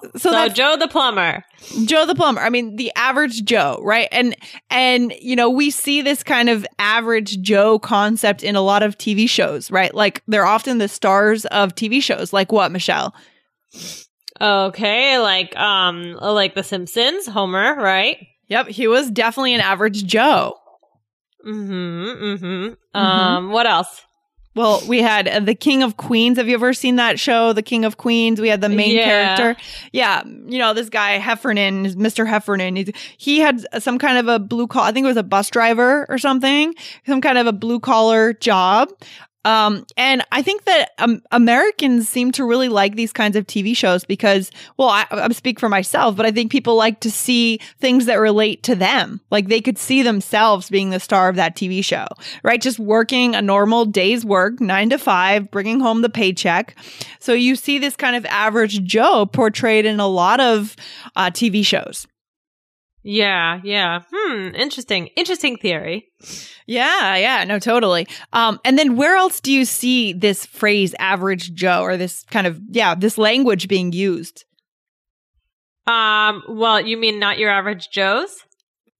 cool. 0.00 0.10
so 0.12 0.18
So, 0.18 0.30
that's- 0.30 0.56
Joe 0.56 0.76
the 0.78 0.88
plumber. 0.88 1.44
Joe 1.84 2.06
the 2.06 2.14
plumber. 2.14 2.40
I 2.40 2.48
mean, 2.48 2.76
the 2.76 2.90
average 2.96 3.44
Joe, 3.44 3.78
right? 3.82 4.08
And 4.10 4.34
and 4.70 5.12
you 5.20 5.36
know, 5.36 5.50
we 5.50 5.68
see 5.70 6.00
this 6.00 6.22
kind 6.22 6.48
of 6.48 6.66
average 6.78 7.42
Joe 7.42 7.78
concept 7.78 8.42
in 8.42 8.56
a 8.56 8.62
lot 8.62 8.82
of 8.82 8.96
TV 8.96 9.28
shows, 9.28 9.70
right? 9.70 9.94
Like 9.94 10.22
they're 10.26 10.46
often 10.46 10.78
the 10.78 10.88
stars 10.88 11.44
of 11.46 11.74
TV 11.74 12.02
shows. 12.02 12.32
Like 12.32 12.50
what, 12.50 12.72
Michelle? 12.72 13.14
Okay, 14.40 15.18
like 15.18 15.54
um, 15.56 16.14
like 16.14 16.54
The 16.54 16.64
Simpsons, 16.64 17.26
Homer, 17.26 17.76
right? 17.76 18.26
Yep, 18.48 18.68
he 18.68 18.88
was 18.88 19.10
definitely 19.10 19.54
an 19.54 19.60
average 19.60 20.04
Joe. 20.04 20.56
Mm-hmm. 21.46 22.24
Mm-hmm. 22.44 22.98
Um, 22.98 23.50
what 23.50 23.66
else? 23.66 24.02
Well, 24.54 24.82
we 24.86 25.00
had 25.00 25.28
uh, 25.28 25.40
the 25.40 25.54
King 25.54 25.82
of 25.82 25.96
Queens. 25.96 26.36
Have 26.36 26.46
you 26.46 26.54
ever 26.54 26.74
seen 26.74 26.96
that 26.96 27.18
show, 27.18 27.54
The 27.54 27.62
King 27.62 27.86
of 27.86 27.96
Queens? 27.96 28.38
We 28.38 28.48
had 28.48 28.60
the 28.60 28.68
main 28.68 28.94
Yeah. 28.94 29.36
character. 29.36 29.62
Yeah, 29.92 30.22
you 30.26 30.58
know 30.58 30.74
this 30.74 30.90
guy 30.90 31.12
Heffernan, 31.12 31.86
Mr. 31.94 32.26
Heffernan. 32.26 32.76
He's, 32.76 32.90
he 33.16 33.38
had 33.38 33.64
some 33.82 33.98
kind 33.98 34.18
of 34.18 34.28
a 34.28 34.38
blue 34.38 34.66
collar. 34.66 34.86
I 34.88 34.92
think 34.92 35.04
it 35.04 35.08
was 35.08 35.16
a 35.16 35.22
bus 35.22 35.48
driver 35.48 36.04
or 36.10 36.18
something. 36.18 36.74
Some 37.06 37.22
kind 37.22 37.38
of 37.38 37.46
a 37.46 37.52
blue 37.52 37.80
collar 37.80 38.34
job. 38.34 38.90
Um, 39.44 39.86
and 39.96 40.24
I 40.30 40.42
think 40.42 40.64
that 40.64 40.90
um, 40.98 41.22
Americans 41.32 42.08
seem 42.08 42.32
to 42.32 42.44
really 42.44 42.68
like 42.68 42.94
these 42.94 43.12
kinds 43.12 43.36
of 43.36 43.46
TV 43.46 43.76
shows 43.76 44.04
because, 44.04 44.50
well, 44.76 44.88
I, 44.88 45.06
I 45.10 45.28
speak 45.30 45.58
for 45.58 45.68
myself, 45.68 46.16
but 46.16 46.26
I 46.26 46.30
think 46.30 46.52
people 46.52 46.76
like 46.76 47.00
to 47.00 47.10
see 47.10 47.58
things 47.80 48.06
that 48.06 48.16
relate 48.16 48.62
to 48.64 48.74
them. 48.74 49.20
Like 49.30 49.48
they 49.48 49.60
could 49.60 49.78
see 49.78 50.02
themselves 50.02 50.70
being 50.70 50.90
the 50.90 51.00
star 51.00 51.28
of 51.28 51.36
that 51.36 51.56
TV 51.56 51.84
show, 51.84 52.06
right? 52.42 52.60
Just 52.60 52.78
working 52.78 53.34
a 53.34 53.42
normal 53.42 53.84
day's 53.84 54.24
work, 54.24 54.60
nine 54.60 54.90
to 54.90 54.98
five, 54.98 55.50
bringing 55.50 55.80
home 55.80 56.02
the 56.02 56.08
paycheck. 56.08 56.76
So 57.18 57.32
you 57.32 57.56
see 57.56 57.78
this 57.78 57.96
kind 57.96 58.16
of 58.16 58.24
average 58.26 58.84
Joe 58.84 59.26
portrayed 59.26 59.86
in 59.86 59.98
a 59.98 60.06
lot 60.06 60.40
of 60.40 60.76
uh, 61.16 61.30
TV 61.30 61.64
shows. 61.64 62.06
Yeah, 63.02 63.60
yeah. 63.64 64.02
Hmm, 64.12 64.54
interesting. 64.54 65.08
Interesting 65.16 65.56
theory. 65.56 66.06
Yeah, 66.66 67.16
yeah, 67.16 67.44
no, 67.44 67.58
totally. 67.58 68.06
Um, 68.32 68.60
and 68.64 68.78
then 68.78 68.96
where 68.96 69.16
else 69.16 69.40
do 69.40 69.52
you 69.52 69.64
see 69.64 70.12
this 70.12 70.46
phrase 70.46 70.94
average 70.98 71.52
Joe 71.52 71.82
or 71.82 71.96
this 71.96 72.22
kind 72.30 72.46
of, 72.46 72.60
yeah, 72.70 72.94
this 72.94 73.18
language 73.18 73.66
being 73.66 73.92
used? 73.92 74.44
Um, 75.86 76.44
well, 76.48 76.80
you 76.80 76.96
mean 76.96 77.18
not 77.18 77.38
your 77.38 77.50
average 77.50 77.88
Joe's? 77.90 78.36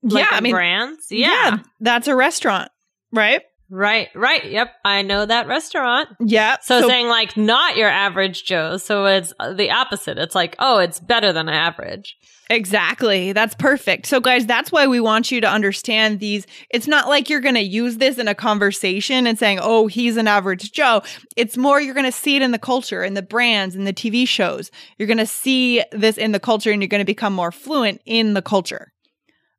Like 0.02 0.24
yeah, 0.24 0.36
I 0.36 0.40
mean, 0.40 0.52
brands? 0.52 1.06
Yeah. 1.10 1.58
that's 1.80 2.08
a 2.08 2.16
restaurant, 2.16 2.72
right? 3.12 3.42
Right, 3.74 4.08
right. 4.14 4.44
Yep. 4.44 4.68
I 4.84 5.00
know 5.00 5.24
that 5.24 5.46
restaurant. 5.46 6.10
Yeah. 6.20 6.58
So, 6.60 6.86
saying 6.86 7.08
like 7.08 7.38
not 7.38 7.74
your 7.74 7.88
average 7.88 8.44
Joe's. 8.44 8.82
So 8.82 9.06
it's 9.06 9.32
the 9.54 9.70
opposite. 9.70 10.18
It's 10.18 10.34
like, 10.34 10.56
oh, 10.58 10.76
it's 10.76 11.00
better 11.00 11.32
than 11.32 11.48
average. 11.48 12.18
Exactly. 12.50 13.32
That's 13.32 13.54
perfect. 13.54 14.04
So, 14.04 14.20
guys, 14.20 14.44
that's 14.44 14.70
why 14.70 14.86
we 14.86 15.00
want 15.00 15.30
you 15.30 15.40
to 15.40 15.48
understand 15.48 16.20
these. 16.20 16.46
It's 16.68 16.86
not 16.86 17.08
like 17.08 17.30
you're 17.30 17.40
going 17.40 17.54
to 17.54 17.62
use 17.62 17.96
this 17.96 18.18
in 18.18 18.28
a 18.28 18.34
conversation 18.34 19.26
and 19.26 19.38
saying, 19.38 19.58
oh, 19.62 19.86
he's 19.86 20.18
an 20.18 20.28
average 20.28 20.72
Joe. 20.72 21.00
It's 21.34 21.56
more 21.56 21.80
you're 21.80 21.94
going 21.94 22.04
to 22.04 22.12
see 22.12 22.36
it 22.36 22.42
in 22.42 22.50
the 22.50 22.58
culture, 22.58 23.02
in 23.02 23.14
the 23.14 23.22
brands, 23.22 23.74
in 23.74 23.84
the 23.84 23.94
TV 23.94 24.28
shows. 24.28 24.70
You're 24.98 25.08
going 25.08 25.16
to 25.16 25.24
see 25.24 25.82
this 25.92 26.18
in 26.18 26.32
the 26.32 26.40
culture 26.40 26.70
and 26.70 26.82
you're 26.82 26.88
going 26.88 27.00
to 27.00 27.06
become 27.06 27.32
more 27.32 27.52
fluent 27.52 28.02
in 28.04 28.34
the 28.34 28.42
culture. 28.42 28.92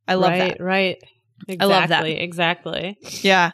I 0.08 0.14
love 0.14 0.34
right, 0.34 0.58
that. 0.58 0.64
Right. 0.64 1.04
Exactly, 1.48 1.76
I 1.76 1.80
love 1.80 1.90
that. 1.90 2.06
Exactly. 2.06 2.98
Yeah. 3.22 3.52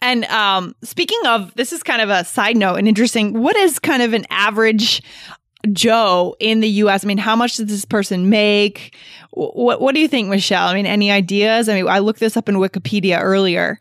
And 0.00 0.24
um, 0.26 0.74
speaking 0.82 1.20
of, 1.26 1.54
this 1.54 1.72
is 1.72 1.82
kind 1.82 2.02
of 2.02 2.10
a 2.10 2.24
side 2.24 2.56
note 2.56 2.76
and 2.76 2.88
interesting. 2.88 3.40
What 3.40 3.56
is 3.56 3.78
kind 3.78 4.02
of 4.02 4.12
an 4.12 4.26
average 4.30 5.02
Joe 5.72 6.36
in 6.40 6.60
the 6.60 6.68
US? 6.68 7.04
I 7.04 7.08
mean, 7.08 7.18
how 7.18 7.36
much 7.36 7.56
does 7.56 7.66
this 7.66 7.84
person 7.84 8.28
make? 8.28 8.96
What 9.30 9.80
What 9.80 9.94
do 9.94 10.00
you 10.00 10.08
think, 10.08 10.28
Michelle? 10.28 10.68
I 10.68 10.74
mean, 10.74 10.86
any 10.86 11.10
ideas? 11.10 11.68
I 11.68 11.74
mean, 11.74 11.88
I 11.88 11.98
looked 12.00 12.20
this 12.20 12.36
up 12.36 12.48
in 12.48 12.56
Wikipedia 12.56 13.20
earlier. 13.20 13.78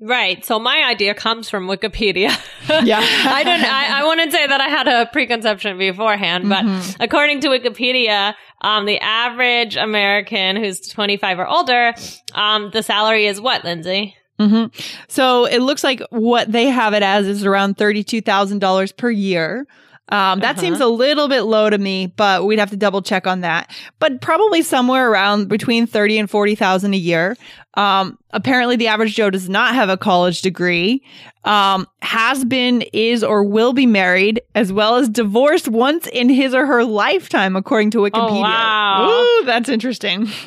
Right. 0.00 0.44
So 0.44 0.58
my 0.58 0.84
idea 0.84 1.14
comes 1.14 1.48
from 1.50 1.66
Wikipedia. 1.66 2.30
Yeah. 2.84 3.00
I 3.00 3.42
don't, 3.44 3.64
I, 3.64 4.00
I 4.00 4.06
wouldn't 4.06 4.30
say 4.30 4.46
that 4.46 4.60
I 4.60 4.68
had 4.68 4.86
a 4.88 5.06
preconception 5.10 5.78
beforehand, 5.78 6.48
but 6.48 6.64
Mm-hmm. 6.64 7.02
according 7.02 7.40
to 7.40 7.48
Wikipedia, 7.48 8.34
um, 8.60 8.84
the 8.84 8.98
average 9.00 9.76
American 9.76 10.56
who's 10.56 10.80
25 10.80 11.38
or 11.38 11.48
older, 11.48 11.94
um, 12.34 12.70
the 12.72 12.82
salary 12.82 13.26
is 13.26 13.40
what, 13.40 13.64
Lindsay? 13.64 14.14
hmm 14.38 14.66
So 15.08 15.46
it 15.46 15.60
looks 15.60 15.82
like 15.82 16.00
what 16.10 16.52
they 16.52 16.66
have 16.66 16.92
it 16.94 17.02
as 17.02 17.26
is 17.26 17.44
around 17.44 17.76
thirty-two 17.78 18.20
thousand 18.20 18.58
dollars 18.60 18.92
per 18.92 19.10
year. 19.10 19.66
Um, 20.10 20.40
that 20.40 20.52
Uh-huh. 20.52 20.60
seems 20.60 20.80
a 20.80 20.86
little 20.86 21.28
bit 21.28 21.42
low 21.42 21.68
to 21.68 21.76
me, 21.76 22.06
but 22.16 22.46
we'd 22.46 22.58
have 22.58 22.70
to 22.70 22.76
double 22.76 23.02
check 23.02 23.26
on 23.26 23.42
that. 23.42 23.70
But 23.98 24.20
probably 24.20 24.62
somewhere 24.62 25.10
around 25.10 25.48
between 25.48 25.86
thirty 25.86 26.18
and 26.18 26.30
forty 26.30 26.54
thousand 26.54 26.94
a 26.94 26.96
year. 26.98 27.36
Um, 27.74 28.18
apparently, 28.32 28.76
the 28.76 28.88
average 28.88 29.14
Joe 29.14 29.30
does 29.30 29.48
not 29.48 29.74
have 29.74 29.88
a 29.88 29.96
college 29.96 30.42
degree. 30.42 31.02
Um, 31.44 31.86
has 32.02 32.44
been, 32.44 32.82
is, 32.92 33.22
or 33.22 33.44
will 33.44 33.72
be 33.72 33.86
married, 33.86 34.40
as 34.54 34.72
well 34.72 34.96
as 34.96 35.08
divorced 35.08 35.68
once 35.68 36.06
in 36.08 36.28
his 36.28 36.54
or 36.54 36.66
her 36.66 36.84
lifetime, 36.84 37.54
according 37.56 37.90
to 37.92 37.98
Wikipedia. 37.98 38.38
Oh, 38.38 38.40
wow. 38.42 39.10
Ooh, 39.10 39.44
that's 39.44 39.68
interesting. 39.68 40.28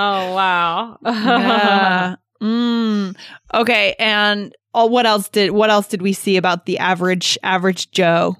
Oh, 0.00 0.34
wow. 0.34 0.98
Yeah. 1.04 2.16
Mm. 2.40 3.16
Okay, 3.52 3.96
and 3.98 4.54
oh, 4.72 4.86
what 4.86 5.06
else 5.06 5.28
did 5.28 5.50
what 5.50 5.70
else 5.70 5.88
did 5.88 6.00
we 6.02 6.12
see 6.12 6.36
about 6.36 6.66
the 6.66 6.78
average 6.78 7.36
average 7.42 7.90
Joe? 7.90 8.36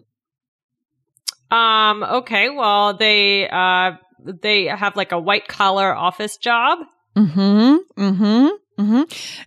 Um, 1.50 2.02
okay. 2.02 2.50
Well, 2.50 2.94
they, 2.94 3.48
uh, 3.48 3.92
they 4.24 4.66
have 4.66 4.96
like 4.96 5.12
a 5.12 5.18
white 5.18 5.48
collar 5.48 5.94
office 5.94 6.36
job. 6.36 6.78
Mm-hmm. 7.16 8.02
Mm-hmm. 8.02 8.48
Mm-hmm. 8.82 9.02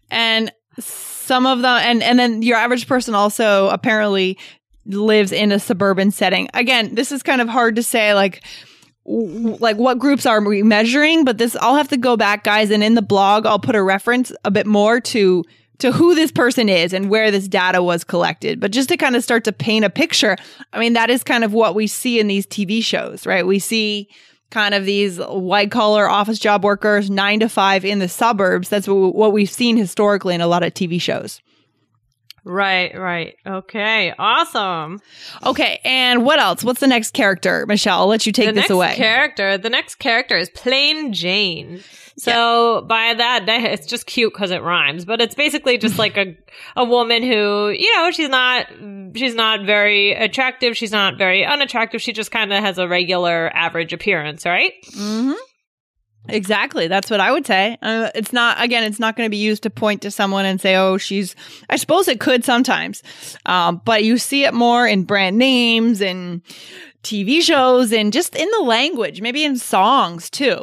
And 0.09 0.51
some 0.79 1.45
of 1.45 1.61
them, 1.61 1.79
and 1.81 2.03
and 2.03 2.19
then 2.19 2.41
your 2.41 2.57
average 2.57 2.87
person 2.87 3.15
also 3.15 3.69
apparently 3.69 4.37
lives 4.85 5.31
in 5.31 5.51
a 5.51 5.59
suburban 5.59 6.11
setting. 6.11 6.49
Again, 6.53 6.95
this 6.95 7.11
is 7.11 7.23
kind 7.23 7.41
of 7.41 7.49
hard 7.49 7.75
to 7.77 7.83
say, 7.83 8.13
like. 8.13 8.43
Like 9.03 9.77
what 9.77 9.97
groups 9.97 10.27
are 10.27 10.39
we 10.41 10.61
measuring? 10.61 11.25
But 11.25 11.39
this, 11.39 11.55
I'll 11.55 11.75
have 11.75 11.87
to 11.87 11.97
go 11.97 12.15
back, 12.15 12.43
guys, 12.43 12.69
and 12.69 12.83
in 12.83 12.93
the 12.93 13.01
blog, 13.01 13.47
I'll 13.47 13.57
put 13.57 13.75
a 13.75 13.81
reference 13.81 14.31
a 14.45 14.51
bit 14.51 14.67
more 14.67 15.01
to 15.01 15.43
to 15.81 15.91
who 15.91 16.15
this 16.15 16.31
person 16.31 16.69
is 16.69 16.93
and 16.93 17.09
where 17.09 17.29
this 17.31 17.47
data 17.47 17.83
was 17.83 18.03
collected. 18.03 18.59
But 18.59 18.71
just 18.71 18.89
to 18.89 18.97
kind 18.97 19.15
of 19.15 19.23
start 19.23 19.43
to 19.43 19.51
paint 19.51 19.85
a 19.85 19.89
picture, 19.89 20.37
I 20.73 20.79
mean, 20.79 20.93
that 20.93 21.09
is 21.09 21.23
kind 21.23 21.43
of 21.43 21.53
what 21.53 21.75
we 21.75 21.87
see 21.87 22.19
in 22.19 22.27
these 22.27 22.45
TV 22.47 22.83
shows, 22.83 23.25
right? 23.25 23.45
We 23.45 23.59
see 23.59 24.09
kind 24.51 24.73
of 24.73 24.85
these 24.85 25.17
white 25.17 25.71
collar 25.71 26.07
office 26.09 26.39
job 26.39 26.63
workers, 26.63 27.09
nine 27.09 27.39
to 27.39 27.49
five 27.49 27.83
in 27.85 27.99
the 27.99 28.07
suburbs. 28.07 28.69
That's 28.69 28.87
what, 28.87 29.31
we've 29.33 29.49
seen 29.49 29.77
historically 29.77 30.35
in 30.35 30.41
a 30.41 30.47
lot 30.47 30.63
of 30.63 30.73
TV 30.73 31.01
shows. 31.01 31.41
Right, 32.43 32.97
right. 32.97 33.35
Okay, 33.45 34.13
awesome. 34.17 34.99
Okay, 35.45 35.79
and 35.85 36.25
what 36.25 36.39
else? 36.39 36.63
What's 36.63 36.79
the 36.79 36.87
next 36.87 37.11
character, 37.11 37.65
Michelle? 37.67 37.99
I'll 37.99 38.07
let 38.07 38.25
you 38.25 38.31
take 38.31 38.47
the 38.47 38.53
this 38.53 38.61
next 38.63 38.71
away. 38.71 38.95
character, 38.95 39.59
the 39.59 39.69
next 39.69 39.95
character 39.95 40.37
is 40.37 40.49
Plain 40.49 41.13
Jane. 41.13 41.81
So 42.17 42.81
by 42.87 43.13
that, 43.13 43.45
that- 43.45 43.63
it's 43.63 43.87
just 43.87 44.05
cute 44.05 44.33
because 44.33 44.51
it 44.51 44.61
rhymes, 44.61 45.05
but 45.05 45.21
it's 45.21 45.35
basically 45.35 45.77
just 45.77 45.97
like 45.97 46.17
a 46.17 46.35
a 46.75 46.85
woman 46.85 47.23
who, 47.23 47.69
you 47.69 47.95
know, 47.97 48.11
she's 48.11 48.29
not 48.29 48.67
she's 49.15 49.35
not 49.35 49.65
very 49.65 50.13
attractive, 50.13 50.75
she's 50.77 50.91
not 50.91 51.17
very 51.17 51.45
unattractive, 51.45 52.01
she 52.01 52.13
just 52.13 52.31
kind 52.31 52.51
of 52.53 52.63
has 52.63 52.77
a 52.77 52.87
regular 52.87 53.49
average 53.55 53.93
appearance, 53.93 54.45
right? 54.45 54.73
Mm-hmm. 54.91 55.33
Exactly. 56.29 56.87
That's 56.87 57.09
what 57.09 57.19
I 57.19 57.31
would 57.31 57.47
say. 57.47 57.77
Uh, 57.81 58.11
it's 58.13 58.31
not, 58.31 58.63
again, 58.63 58.83
it's 58.83 58.99
not 58.99 59.15
going 59.15 59.25
to 59.25 59.31
be 59.31 59.37
used 59.37 59.63
to 59.63 59.71
point 59.71 60.03
to 60.03 60.11
someone 60.11 60.45
and 60.45 60.61
say, 60.61 60.75
oh, 60.75 60.97
she's, 60.97 61.35
I 61.67 61.77
suppose 61.77 62.07
it 62.07 62.19
could 62.19 62.45
sometimes. 62.45 63.01
Um, 63.47 63.81
but 63.85 64.03
you 64.03 64.19
see 64.19 64.43
it 64.43 64.53
more 64.53 64.85
in 64.87 65.03
brand 65.03 65.39
names 65.39 65.99
and 65.99 66.43
TV 67.03 67.41
shows 67.41 67.91
and 67.91 68.13
just 68.13 68.35
in 68.35 68.47
the 68.51 68.59
language, 68.63 69.19
maybe 69.19 69.43
in 69.43 69.57
songs 69.57 70.29
too. 70.29 70.61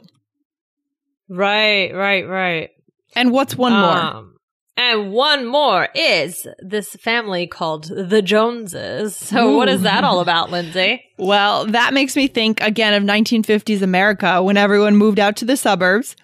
Right, 1.29 1.95
right, 1.95 2.27
right. 2.27 2.71
And 3.15 3.33
what's 3.33 3.57
one 3.57 3.73
more? 3.73 3.81
Um, 3.81 4.39
and 4.79 5.11
one 5.11 5.45
more 5.45 5.89
is 5.95 6.47
this 6.61 6.91
family 6.91 7.49
called 7.49 7.85
the 7.87 8.23
Joneses. 8.23 9.17
So 9.29 9.57
what 9.57 9.69
is 9.69 9.83
that 9.83 10.05
all 10.05 10.21
about, 10.21 10.51
Lindsay? 10.51 11.05
Well, 11.21 11.67
that 11.67 11.95
makes 11.95 12.15
me 12.15 12.29
think 12.29 12.63
again 12.63 12.95
of 12.95 13.03
1950s 13.03 13.83
America 13.83 14.41
when 14.41 14.57
everyone 14.57 14.97
moved 14.97 15.19
out 15.19 15.35
to 15.39 15.45
the 15.45 15.57
suburbs. 15.57 16.15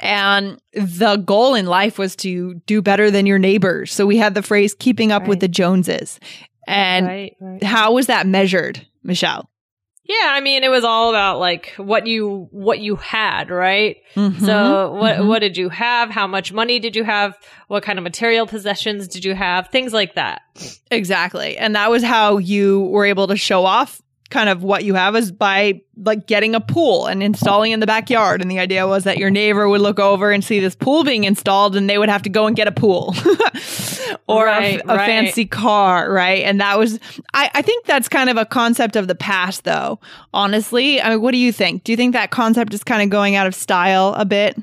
And 0.00 0.60
the 0.72 1.14
goal 1.14 1.54
in 1.54 1.66
life 1.66 1.96
was 1.96 2.16
to 2.16 2.54
do 2.66 2.82
better 2.82 3.08
than 3.08 3.24
your 3.24 3.38
neighbors. 3.38 3.92
So 3.92 4.04
we 4.04 4.16
had 4.16 4.34
the 4.34 4.42
phrase 4.42 4.74
keeping 4.74 5.12
up 5.12 5.28
with 5.28 5.38
the 5.38 5.46
Joneses. 5.46 6.18
And 6.66 7.06
right, 7.06 7.36
right. 7.40 7.62
how 7.62 7.92
was 7.92 8.08
that 8.08 8.26
measured, 8.26 8.84
Michelle? 9.04 9.48
Yeah, 10.04 10.30
I 10.30 10.40
mean, 10.40 10.64
it 10.64 10.68
was 10.70 10.82
all 10.84 11.10
about 11.10 11.38
like 11.38 11.72
what 11.76 12.06
you 12.08 12.48
what 12.50 12.80
you 12.80 12.96
had, 12.96 13.50
right? 13.50 13.98
Mhm, 14.16 14.40
So 14.40 14.92
what 14.94 15.18
mhm. 15.18 15.28
what 15.28 15.38
did 15.38 15.56
you 15.56 15.68
have? 15.68 16.10
How 16.10 16.26
much 16.26 16.52
money 16.52 16.80
did 16.80 16.96
you 16.96 17.04
have? 17.04 17.38
What 17.68 17.82
kind 17.84 17.98
of 17.98 18.02
material 18.02 18.46
possessions 18.46 19.06
did 19.06 19.24
you 19.24 19.34
have? 19.34 19.68
Things 19.68 19.92
like 19.92 20.14
that. 20.16 20.42
Exactly. 20.90 21.56
And 21.56 21.76
that 21.76 21.90
was 21.90 22.02
how 22.02 22.38
you 22.38 22.80
were 22.86 23.06
able 23.06 23.28
to 23.28 23.36
show 23.36 23.64
off 23.64 24.02
kind 24.32 24.48
of 24.48 24.62
what 24.64 24.82
you 24.82 24.94
have 24.94 25.14
is 25.14 25.30
by 25.30 25.80
like 25.96 26.26
getting 26.26 26.54
a 26.54 26.60
pool 26.60 27.06
and 27.06 27.22
installing 27.22 27.70
in 27.70 27.80
the 27.80 27.86
backyard. 27.86 28.40
And 28.40 28.50
the 28.50 28.58
idea 28.58 28.86
was 28.88 29.04
that 29.04 29.18
your 29.18 29.28
neighbor 29.30 29.68
would 29.68 29.82
look 29.82 30.00
over 30.00 30.32
and 30.32 30.42
see 30.42 30.58
this 30.58 30.74
pool 30.74 31.04
being 31.04 31.24
installed 31.24 31.76
and 31.76 31.88
they 31.88 31.98
would 31.98 32.08
have 32.08 32.22
to 32.22 32.30
go 32.30 32.46
and 32.46 32.56
get 32.56 32.66
a 32.66 32.72
pool 32.72 33.14
or 34.26 34.46
a- 34.46 34.50
Right, 34.50 34.80
a, 34.82 34.86
right. 34.96 35.06
fancy 35.06 35.44
car. 35.44 36.10
Right. 36.10 36.42
And 36.44 36.60
that 36.60 36.78
was, 36.78 36.98
I, 37.34 37.50
I 37.54 37.62
think 37.62 37.84
that's 37.84 38.08
kind 38.08 38.30
of 38.30 38.36
a 38.38 38.46
concept 38.46 38.96
of 38.96 39.06
the 39.06 39.14
past 39.14 39.64
though. 39.64 40.00
Honestly, 40.34 41.00
I 41.00 41.10
mean, 41.10 41.20
what 41.20 41.32
do 41.32 41.38
you 41.38 41.52
think? 41.52 41.84
Do 41.84 41.92
you 41.92 41.96
think 41.96 42.14
that 42.14 42.30
concept 42.30 42.72
is 42.74 42.82
kind 42.82 43.02
of 43.02 43.10
going 43.10 43.36
out 43.36 43.46
of 43.46 43.54
style 43.54 44.14
a 44.16 44.24
bit? 44.24 44.56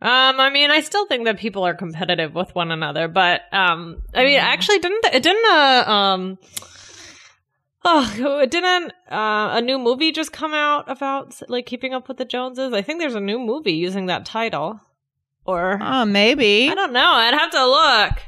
Um, 0.00 0.38
I 0.40 0.50
mean, 0.50 0.70
I 0.70 0.80
still 0.80 1.06
think 1.06 1.24
that 1.24 1.38
people 1.38 1.64
are 1.64 1.74
competitive 1.74 2.34
with 2.34 2.54
one 2.54 2.70
another, 2.70 3.08
but 3.08 3.42
um, 3.52 4.02
I 4.14 4.24
mean, 4.24 4.38
actually, 4.38 4.78
didn't 4.78 5.04
it 5.06 5.22
didn't 5.24 5.44
uh, 5.52 5.84
um. 5.90 6.38
Oh, 7.90 8.44
didn't 8.46 8.92
uh, 9.10 9.50
a 9.52 9.60
new 9.62 9.78
movie 9.78 10.12
just 10.12 10.32
come 10.32 10.52
out 10.52 10.84
about 10.90 11.34
like 11.48 11.64
keeping 11.66 11.94
up 11.94 12.06
with 12.08 12.18
the 12.18 12.24
Joneses? 12.24 12.72
I 12.74 12.82
think 12.82 13.00
there's 13.00 13.14
a 13.14 13.20
new 13.20 13.38
movie 13.38 13.72
using 13.72 14.06
that 14.06 14.26
title. 14.26 14.80
Or 15.46 15.78
Oh, 15.80 16.04
maybe. 16.04 16.68
I 16.68 16.74
don't 16.74 16.92
know. 16.92 17.12
I'd 17.12 17.32
have 17.34 17.50
to 17.52 17.66
look. 17.66 18.22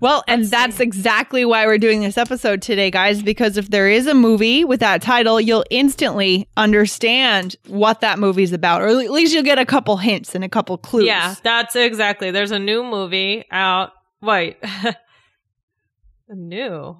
Well, 0.00 0.22
and 0.28 0.42
Let's 0.42 0.50
that's 0.50 0.76
see. 0.76 0.84
exactly 0.84 1.44
why 1.44 1.66
we're 1.66 1.78
doing 1.78 2.00
this 2.00 2.16
episode 2.16 2.62
today, 2.62 2.90
guys, 2.90 3.22
because 3.22 3.56
if 3.56 3.68
there 3.70 3.88
is 3.88 4.06
a 4.06 4.14
movie 4.14 4.64
with 4.64 4.80
that 4.80 5.02
title, 5.02 5.40
you'll 5.40 5.64
instantly 5.70 6.48
understand 6.56 7.56
what 7.68 8.00
that 8.00 8.18
movie's 8.18 8.52
about, 8.52 8.80
or 8.82 8.88
at 8.88 9.10
least 9.10 9.34
you'll 9.34 9.42
get 9.42 9.58
a 9.58 9.66
couple 9.66 9.96
hints 9.98 10.34
and 10.34 10.44
a 10.44 10.48
couple 10.48 10.76
clues. 10.78 11.04
Yeah, 11.06 11.34
that's 11.42 11.74
exactly. 11.76 12.30
There's 12.30 12.50
a 12.50 12.58
new 12.58 12.82
movie 12.84 13.44
out. 13.50 13.92
Wait. 14.20 14.56
new. 16.28 16.96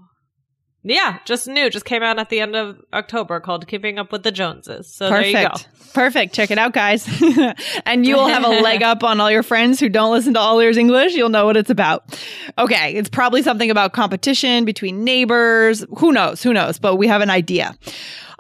Yeah, 0.85 1.19
just 1.25 1.47
new, 1.47 1.71
just 1.71 1.85
came 1.85 2.03
out 2.03 2.19
at 2.19 2.29
the 2.29 2.41
end 2.41 2.57
of 2.57 2.81
October 2.93 3.39
called 3.39 3.69
Keeping 3.69 3.99
Up 3.99 4.11
with 4.11 4.25
the 4.25 4.33
Joneses. 4.33 4.89
So 4.89 5.11
there 5.11 5.25
you 5.25 5.33
go. 5.33 5.49
Perfect. 5.49 5.95
Perfect. 5.95 6.35
Check 6.35 6.51
it 6.51 6.59
out, 6.59 6.73
guys. 6.73 7.07
and 7.87 8.05
you 8.05 8.17
will 8.17 8.27
have 8.27 8.45
a 8.45 8.49
leg 8.63 8.83
up 8.83 9.05
on 9.05 9.21
all 9.21 9.31
your 9.31 9.45
friends 9.45 9.79
who 9.79 9.89
don't 9.89 10.11
listen 10.11 10.35
to 10.35 10.41
All 10.41 10.59
Ears 10.59 10.77
English. 10.77 11.15
You'll 11.15 11.29
know 11.29 11.47
what 11.47 11.57
it's 11.57 11.71
about. 11.71 12.19
Okay. 12.59 12.95
It's 12.95 13.09
probably 13.09 13.43
something 13.43 13.71
about 13.71 13.93
competition 13.93 14.65
between 14.65 15.05
neighbors. 15.05 15.85
Who 15.99 16.11
knows? 16.11 16.43
Who 16.43 16.53
knows? 16.53 16.79
But 16.81 16.97
we 16.97 17.07
have 17.07 17.21
an 17.21 17.31
idea. 17.31 17.77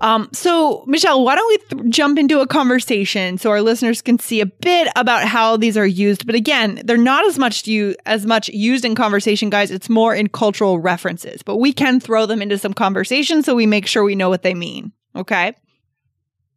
Um, 0.03 0.29
so, 0.33 0.85
Michelle, 0.89 1.25
why 1.25 1.37
don't 1.37 1.49
we 1.49 1.77
th- 1.79 1.95
jump 1.95 2.19
into 2.19 2.41
a 2.41 2.47
conversation 2.47 3.39
so 3.39 3.51
our 3.51 3.63
listeners 3.63 4.03
can 4.03 4.19
see 4.19 4.41
a 4.41 4.47
bit 4.47 4.89
about 4.97 5.29
how 5.29 5.57
these 5.57 5.77
are 5.77 5.87
used? 5.87 6.27
But 6.27 6.35
again, 6.35 6.83
they're 6.85 6.97
not 6.97 7.25
as 7.25 7.39
much 7.39 7.69
you 7.69 7.95
as 8.05 8.27
much 8.27 8.49
used 8.49 8.85
in 8.85 8.97
conversation, 8.97 9.49
guys. 9.49 9.71
It's 9.71 9.89
more 9.89 10.13
in 10.13 10.29
cultural 10.29 10.81
references, 10.81 11.43
but 11.45 11.59
we 11.59 11.73
can 11.73 12.01
throw 12.01 12.27
them 12.27 12.43
into 12.43 12.59
some 12.59 12.75
conversation 12.75 13.45
so 13.45 13.55
we 13.55 13.65
make 13.65 13.87
sure 13.87 14.03
we 14.03 14.17
know 14.17 14.29
what 14.29 14.43
they 14.43 14.55
mean. 14.55 14.93
Okay. 15.15 15.55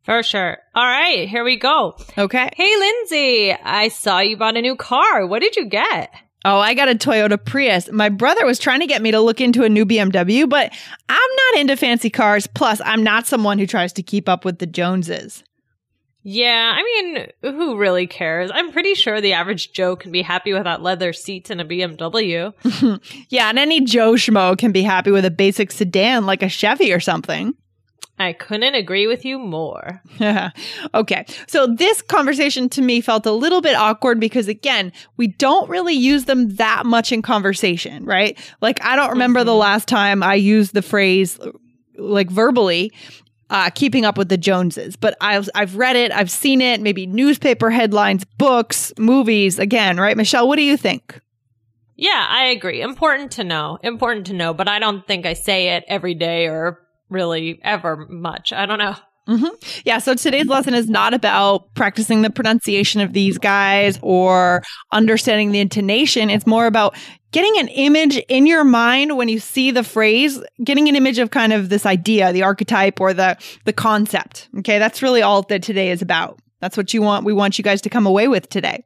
For 0.05 0.23
sure. 0.23 0.57
All 0.73 0.83
right, 0.85 1.27
here 1.27 1.43
we 1.43 1.57
go. 1.57 1.97
Okay. 2.17 2.49
Hey, 2.55 2.77
Lindsay, 2.77 3.53
I 3.53 3.87
saw 3.89 4.19
you 4.19 4.37
bought 4.37 4.57
a 4.57 4.61
new 4.61 4.75
car. 4.75 5.25
What 5.25 5.41
did 5.41 5.55
you 5.55 5.65
get? 5.65 6.11
Oh, 6.45 6.59
I 6.59 6.75
got 6.75 6.87
a 6.87 6.93
Toyota 6.93 7.43
Prius. 7.43 7.91
My 7.91 8.07
brother 8.07 8.45
was 8.45 8.59
trying 8.59 8.79
to 8.81 8.85
get 8.85 9.01
me 9.01 9.09
to 9.09 9.19
look 9.19 9.41
into 9.41 9.63
a 9.63 9.69
new 9.69 9.83
BMW, 9.83 10.47
but 10.47 10.71
I'm 11.09 11.31
not 11.35 11.59
into 11.59 11.75
fancy 11.75 12.11
cars. 12.11 12.45
Plus, 12.45 12.79
I'm 12.85 13.03
not 13.03 13.25
someone 13.25 13.57
who 13.57 13.65
tries 13.65 13.91
to 13.93 14.03
keep 14.03 14.29
up 14.29 14.45
with 14.45 14.59
the 14.59 14.67
Joneses. 14.67 15.43
Yeah, 16.21 16.75
I 16.75 16.83
mean, 16.83 17.27
who 17.41 17.77
really 17.77 18.05
cares? 18.05 18.51
I'm 18.53 18.71
pretty 18.71 18.93
sure 18.93 19.21
the 19.21 19.33
average 19.33 19.73
Joe 19.73 19.95
can 19.95 20.11
be 20.11 20.21
happy 20.21 20.53
without 20.53 20.83
leather 20.83 21.13
seats 21.13 21.49
in 21.49 21.59
a 21.59 21.65
BMW. 21.65 22.53
yeah, 23.29 23.49
and 23.49 23.57
any 23.57 23.81
Joe 23.81 24.13
Schmo 24.13 24.55
can 24.55 24.71
be 24.71 24.83
happy 24.83 25.09
with 25.09 25.25
a 25.25 25.31
basic 25.31 25.71
sedan 25.71 26.27
like 26.27 26.43
a 26.43 26.49
Chevy 26.49 26.93
or 26.93 26.99
something. 26.99 27.55
I 28.17 28.31
couldn't 28.31 28.75
agree 28.75 29.07
with 29.07 29.25
you 29.25 29.37
more. 29.37 30.01
okay. 30.93 31.25
So 31.47 31.67
this 31.67 32.01
conversation 32.01 32.69
to 32.69 32.81
me 32.81 33.01
felt 33.01 33.25
a 33.25 33.31
little 33.31 33.59
bit 33.59 33.75
awkward 33.75 34.19
because 34.19 34.47
again, 34.47 34.93
we 35.17 35.27
don't 35.27 35.69
really 35.69 35.93
use 35.93 36.25
them 36.25 36.55
that 36.55 36.85
much 36.85 37.11
in 37.11 37.21
conversation, 37.21 38.05
right? 38.05 38.37
Like 38.61 38.83
I 38.83 38.95
don't 38.95 39.09
remember 39.09 39.41
mm-hmm. 39.41 39.47
the 39.47 39.55
last 39.55 39.87
time 39.87 40.23
I 40.23 40.35
used 40.35 40.73
the 40.73 40.81
phrase 40.81 41.37
like 41.97 42.29
verbally 42.29 42.93
uh, 43.49 43.69
keeping 43.69 44.05
up 44.05 44.17
with 44.17 44.29
the 44.29 44.37
Joneses. 44.37 44.95
But 44.95 45.17
I've 45.21 45.49
I've 45.53 45.75
read 45.75 45.95
it, 45.95 46.11
I've 46.11 46.31
seen 46.31 46.61
it, 46.61 46.81
maybe 46.81 47.05
newspaper 47.05 47.69
headlines, 47.69 48.25
books, 48.37 48.93
movies. 48.97 49.59
Again, 49.59 49.97
right, 49.97 50.17
Michelle? 50.17 50.47
What 50.47 50.55
do 50.55 50.63
you 50.63 50.77
think? 50.77 51.19
Yeah, 51.97 52.25
I 52.29 52.45
agree. 52.47 52.81
Important 52.81 53.31
to 53.33 53.43
know. 53.43 53.77
Important 53.81 54.27
to 54.27 54.33
know, 54.33 54.53
but 54.53 54.67
I 54.67 54.79
don't 54.79 55.05
think 55.07 55.25
I 55.25 55.33
say 55.33 55.75
it 55.75 55.85
every 55.87 56.13
day 56.13 56.47
or 56.47 56.84
really 57.09 57.59
ever 57.63 58.05
much. 58.07 58.53
I 58.53 58.65
don't 58.65 58.79
know. 58.79 58.95
Mm-hmm. 59.27 59.81
Yeah. 59.85 59.97
So 59.97 60.13
today's 60.13 60.45
lesson 60.45 60.75
is 60.75 60.87
not 60.87 61.13
about 61.15 61.73
practicing 61.73 62.21
the 62.21 62.29
pronunciation 62.29 63.01
of 63.01 63.13
these 63.13 63.39
guys 63.39 63.97
or 64.03 64.61
understanding 64.91 65.51
the 65.51 65.59
intonation. 65.59 66.29
It's 66.29 66.45
more 66.45 66.67
about 66.67 66.95
getting 67.31 67.57
an 67.57 67.67
image 67.69 68.17
in 68.29 68.45
your 68.45 68.63
mind 68.63 69.17
when 69.17 69.27
you 69.27 69.39
see 69.39 69.71
the 69.71 69.83
phrase, 69.83 70.39
getting 70.63 70.87
an 70.87 70.95
image 70.95 71.17
of 71.17 71.31
kind 71.31 71.53
of 71.53 71.69
this 71.69 71.87
idea, 71.87 72.31
the 72.33 72.43
archetype 72.43 73.01
or 73.01 73.13
the, 73.13 73.35
the 73.65 73.73
concept. 73.73 74.47
Okay. 74.59 74.77
That's 74.77 75.01
really 75.01 75.23
all 75.23 75.41
that 75.41 75.63
today 75.63 75.89
is 75.89 76.03
about. 76.03 76.39
That's 76.61 76.77
what 76.77 76.93
you 76.93 77.01
want. 77.01 77.25
We 77.25 77.33
want 77.33 77.57
you 77.57 77.63
guys 77.63 77.81
to 77.81 77.89
come 77.89 78.05
away 78.05 78.27
with 78.27 78.47
today. 78.49 78.85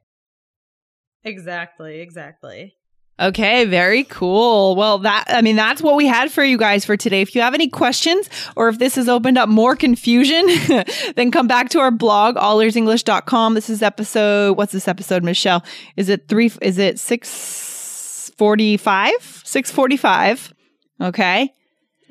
Exactly. 1.22 2.00
Exactly. 2.00 2.74
Okay, 3.20 3.66
very 3.66 4.04
cool. 4.04 4.76
Well, 4.76 4.98
that, 5.00 5.24
I 5.28 5.42
mean, 5.42 5.56
that's 5.56 5.82
what 5.82 5.94
we 5.94 6.06
had 6.06 6.32
for 6.32 6.42
you 6.42 6.56
guys 6.56 6.86
for 6.86 6.96
today. 6.96 7.20
If 7.20 7.34
you 7.34 7.42
have 7.42 7.52
any 7.52 7.68
questions 7.68 8.30
or 8.56 8.70
if 8.70 8.78
this 8.78 8.94
has 8.94 9.10
opened 9.10 9.36
up 9.36 9.46
more 9.48 9.76
confusion, 9.76 10.46
then 11.16 11.30
come 11.30 11.46
back 11.46 11.68
to 11.70 11.80
our 11.80 11.90
blog, 11.90 12.36
allearsenglish.com. 12.36 13.52
This 13.52 13.68
is 13.68 13.82
episode, 13.82 14.56
what's 14.56 14.72
this 14.72 14.88
episode, 14.88 15.22
Michelle? 15.22 15.62
Is 15.96 16.08
it 16.08 16.28
three, 16.28 16.50
is 16.62 16.78
it 16.78 16.98
645? 16.98 19.42
645. 19.44 20.54
Okay. 21.02 21.52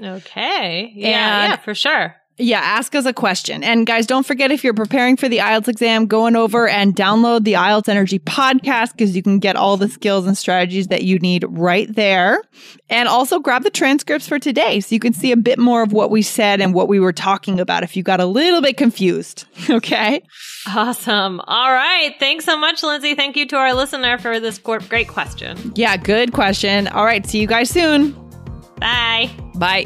Okay. 0.01 0.93
Yeah, 0.95 1.41
and, 1.41 1.51
yeah, 1.51 1.55
for 1.57 1.73
sure. 1.73 2.15
Yeah, 2.39 2.59
ask 2.59 2.95
us 2.95 3.05
a 3.05 3.11
question. 3.11 3.63
And 3.63 3.85
guys, 3.85 4.07
don't 4.07 4.25
forget 4.25 4.49
if 4.49 4.63
you're 4.63 4.73
preparing 4.73 5.17
for 5.17 5.27
the 5.27 5.39
IELTS 5.39 5.67
exam, 5.67 6.07
going 6.07 6.37
over 6.37 6.69
and 6.69 6.95
download 6.95 7.43
the 7.43 7.53
IELTS 7.53 7.89
Energy 7.89 8.17
podcast 8.17 8.93
because 8.93 9.13
you 9.15 9.21
can 9.21 9.39
get 9.39 9.57
all 9.57 9.75
the 9.75 9.89
skills 9.89 10.25
and 10.25 10.37
strategies 10.37 10.87
that 10.87 11.03
you 11.03 11.19
need 11.19 11.43
right 11.49 11.93
there. 11.93 12.41
And 12.89 13.09
also 13.09 13.39
grab 13.39 13.63
the 13.63 13.69
transcripts 13.69 14.27
for 14.27 14.39
today 14.39 14.79
so 14.79 14.95
you 14.95 14.99
can 14.99 15.13
see 15.13 15.33
a 15.33 15.37
bit 15.37 15.59
more 15.59 15.83
of 15.83 15.91
what 15.91 16.11
we 16.11 16.21
said 16.21 16.61
and 16.61 16.73
what 16.73 16.87
we 16.87 16.99
were 16.99 17.13
talking 17.13 17.59
about 17.59 17.83
if 17.83 17.97
you 17.97 18.03
got 18.03 18.21
a 18.21 18.25
little 18.25 18.61
bit 18.61 18.77
confused. 18.77 19.45
Okay. 19.69 20.23
Awesome. 20.67 21.39
All 21.41 21.71
right. 21.71 22.15
Thanks 22.19 22.43
so 22.43 22.57
much, 22.57 22.81
Lindsay. 22.81 23.13
Thank 23.13 23.37
you 23.37 23.45
to 23.47 23.55
our 23.55 23.73
listener 23.73 24.17
for 24.17 24.39
this 24.39 24.57
great 24.57 25.07
question. 25.07 25.73
Yeah, 25.75 25.95
good 25.95 26.33
question. 26.33 26.87
All 26.87 27.05
right. 27.05 27.25
See 27.25 27.39
you 27.39 27.47
guys 27.47 27.69
soon. 27.69 28.11
Bye. 28.79 29.29
Bye. 29.55 29.85